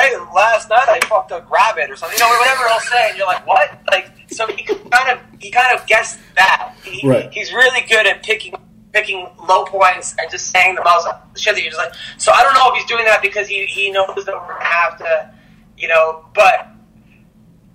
[0.00, 3.18] hey, last night I fucked a rabbit or something, you know, whatever he'll say, and
[3.18, 3.78] you're like, what?
[3.90, 6.74] Like, so he kind of he kind of guessed that.
[6.84, 7.30] He, right.
[7.32, 8.54] He's really good at picking
[8.92, 11.06] picking low points and just saying the most
[11.36, 11.92] shit that you're just like.
[12.18, 14.64] So I don't know if he's doing that because he he knows that we're gonna
[14.64, 15.34] have to,
[15.76, 16.68] you know, but.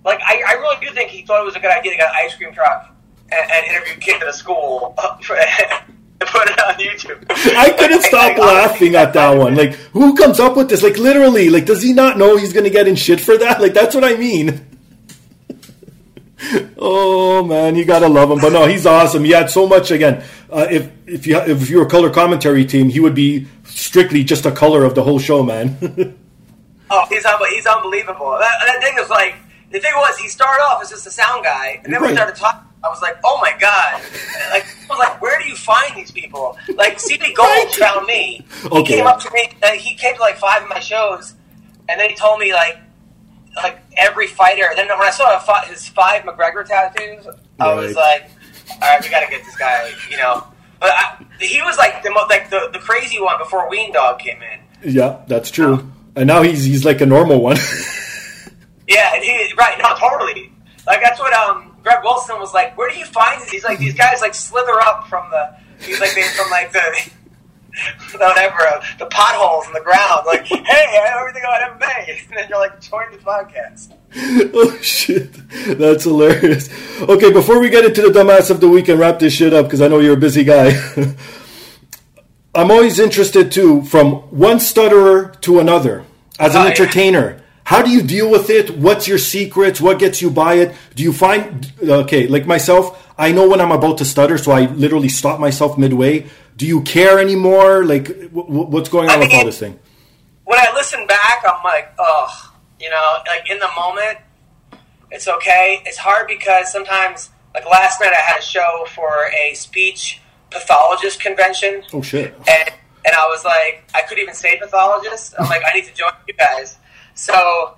[0.06, 2.08] Like I, I really do think he thought it was a good idea to get
[2.08, 2.96] an ice cream truck
[3.30, 4.96] and, and interview kids at a school
[6.26, 7.26] put it on YouTube.
[7.30, 9.56] I couldn't stop laughing at that one.
[9.56, 10.82] Like, who comes up with this?
[10.82, 13.62] Like, literally, like, does he not know he's going to get in shit for that?
[13.62, 14.66] Like, that's what I mean.
[16.78, 18.40] oh man, you gotta love him.
[18.40, 19.24] But no, he's awesome.
[19.24, 19.90] He had so much.
[19.90, 23.48] Again, uh, if if you if you were a color commentary team, he would be
[23.64, 25.76] strictly just a color of the whole show, man.
[26.92, 28.38] oh, he's he's unbelievable.
[28.40, 29.36] That, that thing is like
[29.72, 32.12] the thing was he started off as just a sound guy, and then right.
[32.12, 34.02] we started talking I was like, oh my god!
[34.52, 36.58] Like, I was like, where do you find these people?
[36.76, 38.46] Like, CB Gold found me.
[38.62, 38.98] He okay.
[38.98, 39.50] came up to me.
[39.64, 41.34] Uh, he came to like five of my shows,
[41.90, 42.78] and then he told me like,
[43.56, 44.68] like every fighter.
[44.76, 47.28] Then when I saw his five McGregor tattoos,
[47.60, 48.30] I was like,
[48.72, 49.92] all right, we got to get this guy.
[50.10, 50.46] You know,
[50.80, 54.20] but I, he was like the most like the, the crazy one before Ween Dog
[54.20, 54.94] came in.
[54.94, 55.74] Yeah, that's true.
[55.74, 57.58] Um, and now he's he's like a normal one.
[58.88, 59.78] yeah, he, right.
[59.80, 60.52] No, totally.
[60.86, 63.50] Like that's what um Greg Wilson was like, where do you find these?
[63.50, 66.82] He's like, these guys like slither up from the, he's like, they from like the,
[68.12, 70.24] whatever, uh, the potholes in the ground.
[70.26, 72.28] Like, hey, I know everything about MMA.
[72.28, 73.94] And then you're like, join the podcast.
[74.54, 75.32] oh shit,
[75.78, 76.70] that's hilarious.
[77.00, 79.68] Okay, before we get into the dumbass of the week and wrap this shit up,
[79.68, 80.78] because I know you're a busy guy.
[82.54, 86.04] I'm always interested too, from one stutterer to another,
[86.38, 87.38] as an oh, entertainer.
[87.38, 88.78] Yeah how do you deal with it?
[88.78, 89.82] What's your secrets?
[89.82, 90.74] What gets you by it?
[90.96, 94.68] Do you find okay, like myself, I know when I'm about to stutter, so I
[94.68, 96.28] literally stop myself midway.
[96.56, 97.84] Do you care anymore?
[97.84, 99.78] Like, w- what's going on I with all this thing?
[100.46, 104.20] When I listen back, I'm like, oh, you know, like in the moment,
[105.12, 105.82] it's okay.
[105.86, 109.12] It's hard because sometimes, like last night, I had a show for
[109.44, 111.84] a speech pathologist convention.
[111.92, 112.34] Oh shit!
[112.48, 112.70] And
[113.06, 115.36] and I was like, I couldn't even say pathologist.
[115.38, 116.78] I'm like, I need to join you guys.
[117.18, 117.76] So,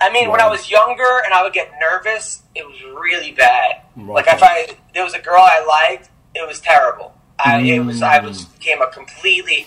[0.00, 3.82] I mean, when I was younger and I would get nervous, it was really bad.
[3.96, 7.14] Like if I there was a girl I liked, it was terrible.
[7.38, 8.58] I it was I was mm.
[8.58, 9.66] became a completely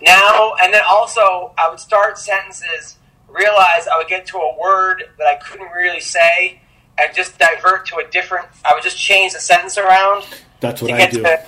[0.00, 2.98] now and then also I would start sentences,
[3.28, 6.60] realize I would get to a word that I couldn't really say,
[6.98, 8.46] and just divert to a different.
[8.64, 10.24] I would just change the sentence around.
[10.60, 11.22] That's what I do.
[11.22, 11.44] To,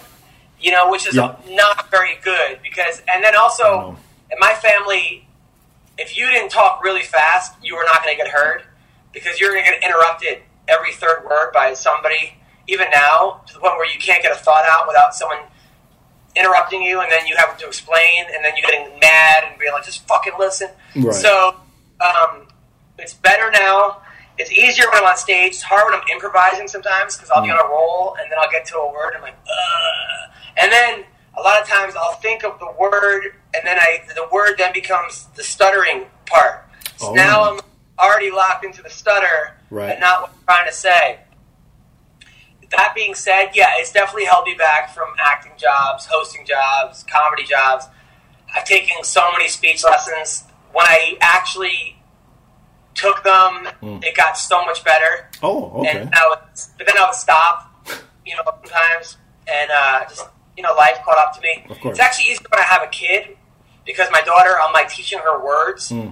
[0.61, 1.44] you know, which is yep.
[1.50, 3.96] not very good because, and then also,
[4.30, 5.26] in my family,
[5.99, 8.62] if you didn't talk really fast, you were not going to get heard
[9.12, 12.34] because you're going to get interrupted every third word by somebody.
[12.68, 15.38] Even now, to the point where you can't get a thought out without someone
[16.34, 19.72] interrupting you, and then you have to explain, and then you're getting mad and being
[19.72, 21.14] like, "Just fucking listen." Right.
[21.14, 21.55] So
[22.01, 22.49] um,
[22.99, 24.03] it's better now.
[24.36, 25.53] It's easier when I'm on stage.
[25.53, 27.47] It's hard when I'm improvising sometimes because I'll mm.
[27.47, 30.30] be on a roll, and then I'll get to a word, and I'm like, Ugh.
[30.62, 31.05] and then
[31.37, 34.72] a lot of times I'll think of the word, and then I the word then
[34.72, 36.66] becomes the stuttering part.
[36.97, 37.14] So oh.
[37.14, 37.61] now I'm
[37.99, 39.91] already locked into the stutter right.
[39.91, 41.20] and not what I'm trying to say.
[42.70, 47.45] That being said, yeah, it's definitely held me back from acting jobs, hosting jobs, comedy
[47.45, 47.87] jobs.
[48.55, 50.45] I've taken so many speech lessons.
[50.72, 51.97] When I actually
[52.97, 53.68] took them.
[54.03, 55.28] It got so much better.
[55.43, 56.01] Oh, okay.
[56.01, 56.39] And I would,
[56.78, 57.70] but then I would stop,
[58.24, 60.26] you know, sometimes, and uh, just
[60.57, 61.66] you know, life caught up to me.
[61.90, 63.36] It's actually easier when I have a kid
[63.84, 65.90] because my daughter, I'm like teaching her words.
[65.90, 66.09] Hmm.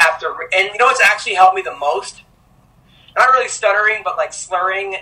[0.00, 2.22] After, and you know what's actually helped me the most?
[3.16, 4.96] Not really stuttering, but like slurring.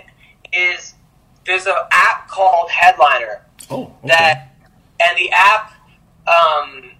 [0.53, 0.93] Is
[1.45, 4.07] there's an app called Headliner Oh, okay.
[4.07, 4.55] that,
[4.99, 5.73] and the app,
[6.25, 6.91] um,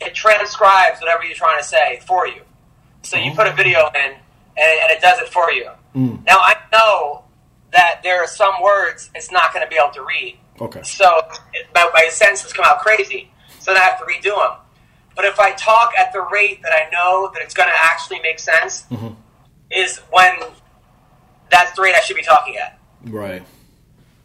[0.00, 2.42] it transcribes whatever you're trying to say for you.
[3.02, 4.18] So you put a video in, and,
[4.56, 5.70] and it does it for you.
[5.94, 7.24] Now I know
[7.72, 10.38] that there are some words it's not going to be able to read.
[10.60, 10.82] Okay.
[10.82, 11.20] So
[11.74, 13.30] my, my sentences come out crazy.
[13.58, 14.58] So then I have to redo them.
[15.16, 18.20] But if I talk at the rate that I know that it's going to actually
[18.20, 18.84] make sense,
[19.70, 20.32] is when
[21.50, 22.78] that's the rate I should be talking at.
[23.04, 23.42] Right.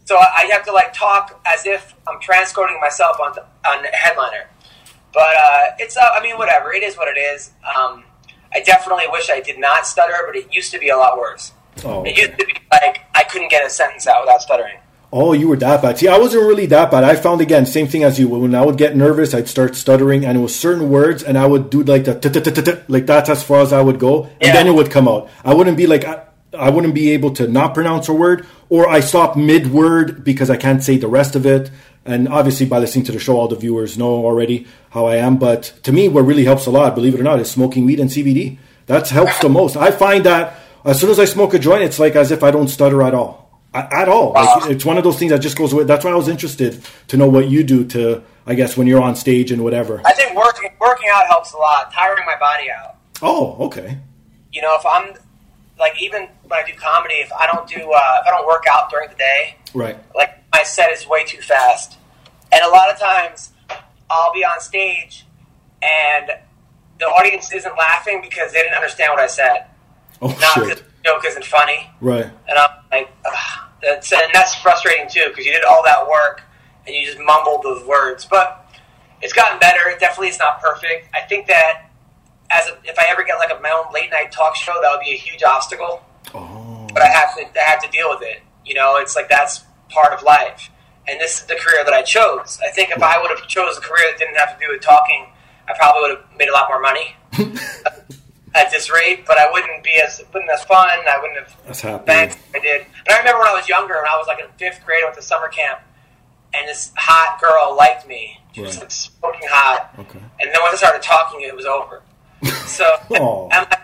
[0.05, 3.33] So I have to like talk as if I'm transcoding myself on
[3.67, 4.49] on headliner.
[5.13, 7.51] But uh, it's uh, I mean whatever it is what it is.
[7.63, 8.03] Um,
[8.51, 11.51] I definitely wish I did not stutter, but it used to be a lot worse.
[11.85, 14.79] Oh, It used to be like I couldn't get a sentence out without stuttering.
[15.11, 15.97] Oh, you were that bad.
[15.97, 17.03] See, I wasn't really that bad.
[17.03, 18.27] I found again same thing as you.
[18.29, 21.47] When I would get nervous, I'd start stuttering, and it was certain words, and I
[21.47, 24.53] would do like the like that's as far as I would go, and Yeah.
[24.53, 25.27] then it would come out.
[25.43, 26.21] I wouldn't be like I,
[26.57, 30.49] I wouldn't be able to not pronounce a word, or I stop mid word because
[30.51, 31.71] I can't say the rest of it.
[32.05, 35.37] And obviously, by listening to the show, all the viewers know already how I am.
[35.37, 37.99] But to me, what really helps a lot, believe it or not, is smoking weed
[37.99, 38.57] and CBD.
[38.85, 39.75] That helps the most.
[39.75, 40.55] I find that
[40.85, 43.13] as soon as I smoke a joint, it's like as if I don't stutter at
[43.13, 43.38] all.
[43.73, 44.33] At all.
[44.33, 45.83] Like, it's one of those things that just goes away.
[45.83, 49.01] That's why I was interested to know what you do to, I guess, when you're
[49.01, 50.01] on stage and whatever.
[50.05, 51.93] I think working working out helps a lot.
[51.93, 52.95] Tiring my body out.
[53.21, 53.97] Oh, okay.
[54.51, 55.13] You know, if I'm
[55.79, 58.63] like even when I do comedy, if I don't do uh, if I don't work
[58.71, 59.97] out during the day, Right.
[60.15, 61.97] like my set is way too fast.
[62.51, 63.51] And a lot of times
[64.09, 65.25] I'll be on stage
[65.83, 66.31] and
[66.99, 69.65] the audience isn't laughing because they didn't understand what I said.
[70.23, 70.83] Oh, Not shit.
[71.03, 71.89] Joke isn't funny.
[72.01, 72.25] Right.
[72.25, 73.69] And I'm like, Ugh.
[73.81, 76.43] that's and that's frustrating too because you did all that work
[76.85, 78.25] and you just mumbled those words.
[78.25, 78.65] But
[79.21, 79.89] it's gotten better.
[79.89, 81.09] It definitely it's not perfect.
[81.13, 81.89] I think that
[82.51, 84.91] as a, if I ever get like a my own late night talk show, that
[84.91, 86.03] would be a huge obstacle.
[86.33, 86.87] Oh.
[86.93, 88.41] But I have to I have to deal with it.
[88.65, 90.69] You know, it's like that's part of life.
[91.07, 92.59] And this is the career that I chose.
[92.63, 94.81] I think if I would have chose a career that didn't have to do with
[94.81, 95.27] talking,
[95.67, 97.15] I probably would have made a lot more money
[98.59, 99.25] at this rate.
[99.25, 100.87] But I wouldn't be as wouldn't as fun.
[100.89, 102.81] I wouldn't have That's banked I did.
[102.81, 105.05] And I remember when I was younger, when I was like in fifth grade, I
[105.05, 105.79] went to summer camp,
[106.53, 108.39] and this hot girl liked me.
[108.53, 108.81] She was Right.
[108.83, 109.93] like smoking hot.
[109.99, 110.19] Okay.
[110.39, 112.01] And then once I started talking, it was over.
[112.69, 113.49] So, Aw.
[113.51, 113.77] and my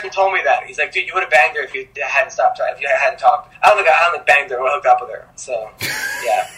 [0.00, 0.64] friend told me that.
[0.64, 2.88] He's like, dude, you would have banged her if you hadn't stopped talking, if you
[2.88, 3.52] hadn't talked.
[3.62, 4.60] I don't think I, I don't think banged her.
[4.62, 5.28] I hooked up with her.
[5.34, 5.68] So,
[6.24, 6.48] yeah.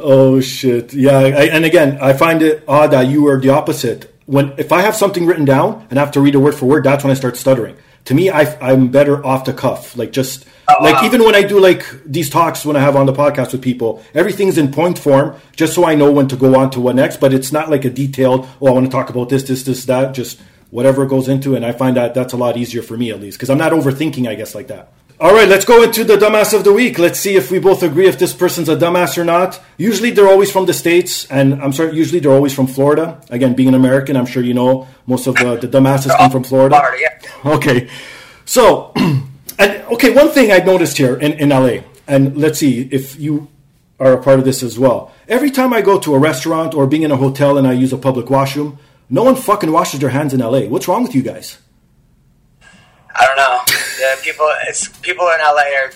[0.00, 0.94] Oh shit!
[0.94, 4.14] Yeah, I, and again, I find it odd that you were the opposite.
[4.28, 6.66] When if I have something written down and I have to read it word for
[6.66, 7.76] word, that's when I start stuttering.
[8.04, 11.06] To me, I, I'm better off the cuff, like just Oh, like wow.
[11.06, 14.02] even when I do like these talks when I have on the podcast with people,
[14.12, 17.20] everything's in point form, just so I know when to go on to what next.
[17.20, 18.46] But it's not like a detailed.
[18.60, 20.12] Oh, I want to talk about this, this, this, that.
[20.12, 20.38] Just
[20.70, 23.18] whatever it goes into, and I find that that's a lot easier for me at
[23.18, 24.28] least because I'm not overthinking.
[24.28, 24.92] I guess like that.
[25.20, 26.96] All right, let's go into the dumbass of the week.
[26.96, 29.60] Let's see if we both agree if this person's a dumbass or not.
[29.76, 33.20] Usually they're always from the States, and I'm sorry, usually they're always from Florida.
[33.28, 36.44] Again, being an American, I'm sure you know most of the, the dumbasses come from
[36.44, 36.76] Florida.
[36.76, 37.50] Florida, yeah.
[37.52, 37.88] Okay.
[38.44, 38.92] So,
[39.58, 43.48] and okay, one thing I noticed here in, in LA, and let's see if you
[43.98, 45.12] are a part of this as well.
[45.26, 47.92] Every time I go to a restaurant or being in a hotel and I use
[47.92, 48.78] a public washroom,
[49.10, 50.60] no one fucking washes their hands in LA.
[50.66, 51.58] What's wrong with you guys?
[53.16, 53.57] I don't know.
[53.98, 55.92] Yeah, people, it's people in LA are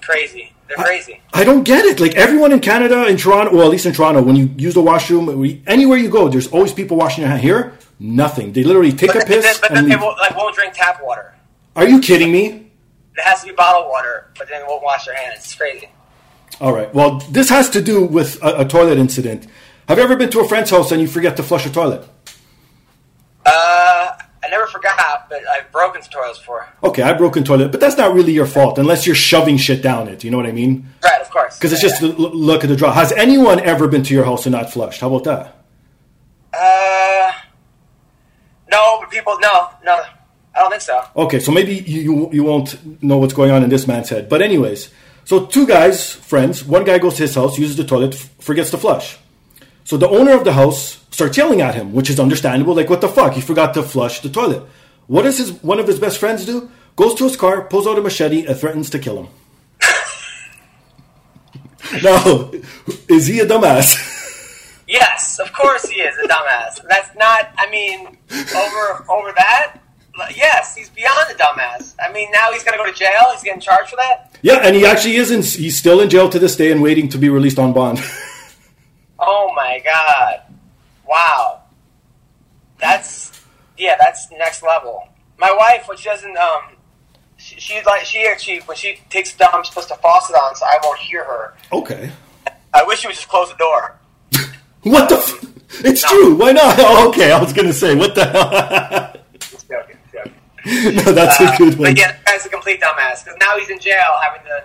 [0.00, 0.52] crazy.
[0.68, 1.20] They're crazy.
[1.34, 2.00] I don't get it.
[2.00, 4.80] Like everyone in Canada, in Toronto, well, at least in Toronto, when you use the
[4.80, 7.42] washroom, we, anywhere you go, there's always people washing their hand.
[7.42, 8.52] Here, nothing.
[8.52, 10.72] They literally take a But, then, piss but then and they won't, like won't drink
[10.74, 11.34] tap water.
[11.76, 12.70] Are you kidding me?
[13.16, 15.38] It has to be bottled water, but then they won't wash their hands.
[15.44, 15.88] It's crazy.
[16.60, 16.92] All right.
[16.94, 19.46] Well, this has to do with a, a toilet incident.
[19.88, 22.08] Have you ever been to a friend's house and you forget to flush a toilet?
[23.44, 24.12] Uh,
[24.44, 26.68] I never forgot, but I've broken toilets before.
[26.82, 29.82] Okay, I broke a toilet, but that's not really your fault unless you're shoving shit
[29.82, 30.24] down it.
[30.24, 30.88] You know what I mean?
[31.02, 31.56] Right, of course.
[31.58, 32.92] Because it's Yeah, just the l- look at the draw.
[32.92, 35.00] Has anyone ever been to your house and not flushed?
[35.00, 35.64] How about that?
[36.52, 37.32] Uh,
[38.70, 40.02] no, but people, no, no,
[40.54, 41.02] I don't think so.
[41.16, 44.28] Okay, so maybe you you won't know what's going on in this man's head.
[44.28, 44.90] But anyways,
[45.24, 48.78] so two guys, friends, one guy goes to his house, uses the toilet, forgets to
[48.78, 49.18] flush.
[49.92, 52.74] So the owner of the house starts yelling at him, which is understandable.
[52.74, 53.34] Like, what the fuck?
[53.34, 54.62] He forgot to flush the toilet.
[55.06, 56.70] What does his one of his best friends do?
[56.96, 59.28] Goes to his car, pulls out a machete, and threatens to kill him.
[62.02, 62.50] now,
[63.06, 64.80] is he a dumbass?
[64.88, 66.80] Yes, of course he is a dumbass.
[66.88, 67.50] That's not.
[67.58, 68.16] I mean,
[68.56, 69.76] over over that.
[70.34, 71.96] Yes, he's beyond a dumbass.
[72.00, 73.24] I mean, now he's going to go to jail.
[73.32, 74.38] He's getting charged for that.
[74.40, 75.42] Yeah, and he actually is in.
[75.42, 78.00] He's still in jail to this day and waiting to be released on bond.
[79.22, 80.42] oh my god!
[81.06, 81.62] Wow,
[82.78, 83.40] that's
[83.78, 85.08] yeah, that's next level.
[85.38, 86.76] My wife, when she doesn't, um,
[87.36, 90.78] she, she's like she actually when she takes dumps, puts the faucet on, so I
[90.82, 91.54] won't hear her.
[91.72, 92.10] Okay.
[92.74, 93.98] I wish she would just close the door.
[94.82, 95.16] what the?
[95.16, 96.08] F- it's no.
[96.08, 96.36] true.
[96.36, 96.76] Why not?
[96.78, 99.16] Oh, okay, I was gonna say what the hell.
[99.68, 100.94] joking, joking.
[100.96, 101.90] no, that's uh, a good one.
[101.90, 104.64] But yeah, that guy's a complete dumbass because now he's in jail having to.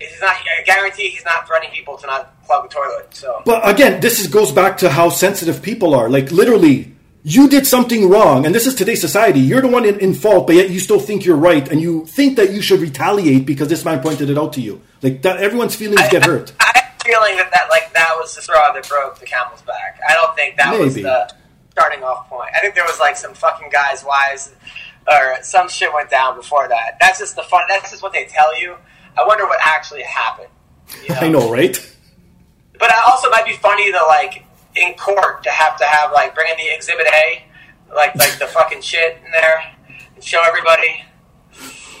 [0.00, 0.36] He's not.
[0.36, 3.14] I guarantee he's not threatening people to not plug the toilet.
[3.14, 3.42] So.
[3.44, 6.08] But again, this is, goes back to how sensitive people are.
[6.08, 6.94] Like literally,
[7.24, 9.40] you did something wrong, and this is today's society.
[9.40, 12.06] You're the one in, in, fault, but yet you still think you're right, and you
[12.06, 14.80] think that you should retaliate because this man pointed it out to you.
[15.02, 16.52] Like that, everyone's feelings I, get hurt.
[16.60, 19.26] I, I, have a feeling that, that like that was the straw that broke the
[19.26, 20.00] camel's back.
[20.08, 20.84] I don't think that Maybe.
[20.84, 21.34] was the
[21.72, 22.50] starting off point.
[22.56, 24.54] I think there was like some fucking guys' wives
[25.10, 26.98] or some shit went down before that.
[27.00, 27.62] That's just the fun.
[27.68, 28.76] That's just what they tell you.
[29.18, 30.48] I wonder what actually happened.
[31.02, 31.20] You know?
[31.20, 31.74] I know, right?
[32.78, 34.44] But it also might be funny to like
[34.76, 37.44] in court to have to have like bring in the exhibit A,
[37.94, 39.74] like like the fucking shit in there,
[40.14, 41.04] and show everybody.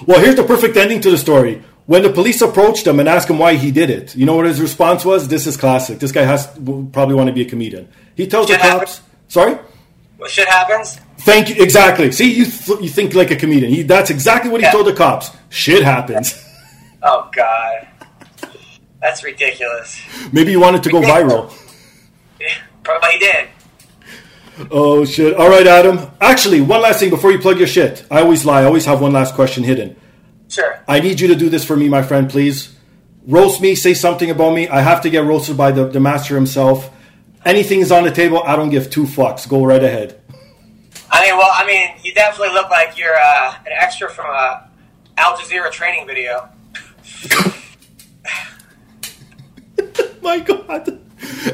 [0.06, 1.62] Well, here's the perfect ending to the story.
[1.86, 4.44] When the police approached him and asked him why he did it, you know what
[4.44, 5.26] his response was?
[5.26, 5.98] This is classic.
[5.98, 6.46] This guy has
[6.92, 7.88] probably want to be a comedian.
[8.14, 9.00] He tells shit the cops, happens.
[9.28, 9.58] "Sorry,
[10.18, 11.62] what shit happens." Thank you.
[11.62, 12.12] Exactly.
[12.12, 13.72] See, you th- you think like a comedian.
[13.72, 14.72] He, that's exactly what he yeah.
[14.72, 15.30] told the cops.
[15.48, 16.44] Shit happens.
[17.02, 17.88] Oh God,
[19.00, 20.00] that's ridiculous.
[20.32, 21.52] Maybe you wanted to go viral.
[22.40, 23.48] Yeah, probably did.
[24.70, 25.34] Oh shit!
[25.34, 26.10] All right, Adam.
[26.20, 28.04] Actually, one last thing before you plug your shit.
[28.10, 28.62] I always lie.
[28.62, 29.96] I always have one last question hidden.
[30.48, 30.82] Sure.
[30.88, 32.74] I need you to do this for me, my friend, please.
[33.26, 33.74] Roast me.
[33.74, 34.68] Say something about me.
[34.68, 36.90] I have to get roasted by the, the master himself.
[37.44, 38.42] Anything is on the table.
[38.44, 39.48] I don't give two fucks.
[39.48, 40.20] Go right ahead.
[41.10, 44.68] I mean, well, I mean, you definitely look like you're uh, an extra from a
[45.18, 46.48] Al Jazeera training video.
[50.22, 50.88] My God,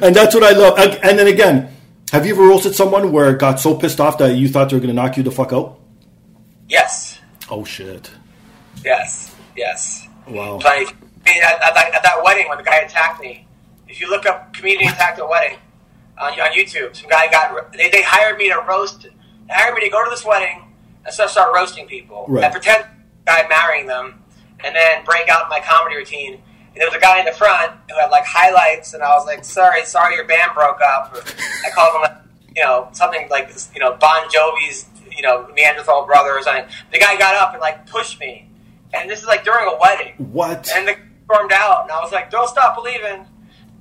[0.03, 0.79] and that's what I love.
[0.79, 1.75] And then again,
[2.13, 4.77] have you ever roasted someone where it got so pissed off that you thought they
[4.77, 5.79] were going to knock you the fuck out?
[6.69, 7.21] Yes.
[7.51, 8.11] Oh shit.
[8.85, 9.35] Yes.
[9.57, 10.07] Yes.
[10.29, 10.59] Wow.
[10.59, 13.47] Like, I mean, at, at, that, at, that, wedding when the guy attacked me,
[13.89, 15.59] if you look up comedian attacked a wedding
[16.19, 19.11] on, on YouTube, some guy got they, they hired me to roast they
[19.49, 20.65] hired me to go to this wedding
[21.05, 22.45] and start, start roasting people right.
[22.45, 22.87] and pretend
[23.27, 24.23] guy marrying them,
[24.65, 26.35] and then break out my comedy routine.
[26.35, 29.27] And there was a guy in the front who had like highlights, and I was
[29.27, 31.23] like, "Sorry, sorry, your band broke up." Or
[31.65, 32.17] I called him, like,
[32.57, 36.47] you know, something like you know Bon Jovi's, you know, Neanderthal brothers.
[36.49, 38.49] And the guy got up and like pushed me,
[38.93, 40.15] and this is like during a wedding.
[40.33, 40.69] What?
[40.75, 40.97] And the
[41.27, 43.27] stormed out, and I was like, "Don't stop believing."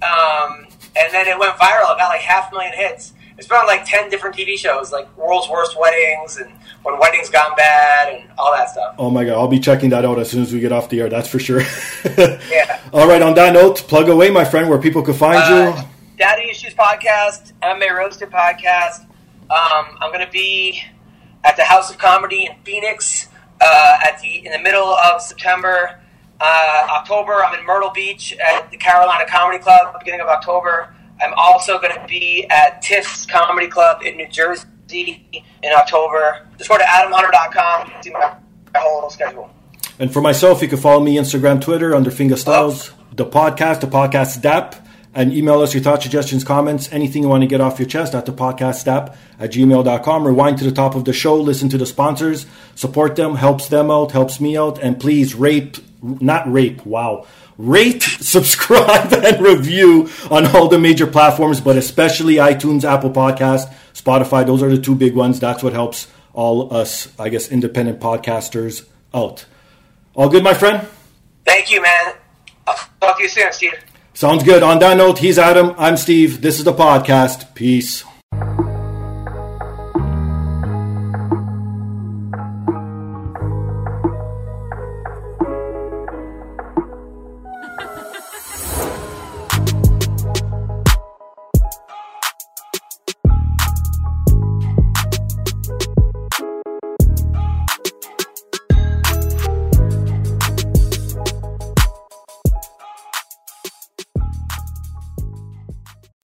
[0.03, 1.95] Um, and then it went viral.
[1.95, 4.91] It got like half a million hits it's been on like ten different TV shows,
[4.91, 6.51] like World's Worst Weddings and
[6.83, 8.95] When Weddings Gone Bad and all that stuff.
[8.97, 11.01] Oh my god, I'll be checking that out as soon as we get off the
[11.01, 11.09] air.
[11.09, 11.61] That's for sure.
[12.49, 12.81] yeah.
[12.93, 13.21] All right.
[13.21, 15.83] On that note, plug away, my friend, where people can find uh, you.
[16.17, 19.01] Daddy Issues Podcast, MMA Roasted Podcast.
[19.49, 20.81] Um, I'm going to be
[21.43, 23.27] at the House of Comedy in Phoenix
[23.59, 25.99] uh, at the in the middle of September.
[26.39, 30.93] Uh, October, I'm in Myrtle Beach at the Carolina Comedy Club, beginning of October.
[31.23, 36.47] I'm also going to be at Tiff's Comedy Club in New Jersey in October.
[36.57, 38.35] Just go to adamhunter.com see my,
[38.73, 39.49] my whole schedule.
[39.99, 42.95] And for myself, you can follow me Instagram, Twitter under Fingastylz, oh.
[43.15, 44.75] the podcast, the podcast DAP,
[45.13, 48.15] and email us your thoughts, suggestions, comments, anything you want to get off your chest
[48.15, 50.27] at the podcast DAP at gmail.com.
[50.27, 52.45] Rewind to the top of the show, listen to the sponsors,
[52.75, 57.25] support them, helps them out, helps me out, and please rape, not rape, wow
[57.57, 64.45] rate, subscribe, and review on all the major platforms, but especially iTunes, Apple Podcast, Spotify.
[64.45, 65.39] Those are the two big ones.
[65.39, 69.45] That's what helps all us, I guess, independent podcasters out.
[70.15, 70.87] All good, my friend?
[71.45, 72.13] Thank you, man.
[72.67, 73.73] I'll talk to you soon, Steve.
[74.13, 74.63] Sounds good.
[74.63, 75.73] On that note, he's Adam.
[75.77, 76.41] I'm Steve.
[76.41, 77.55] This is the podcast.
[77.55, 78.03] Peace.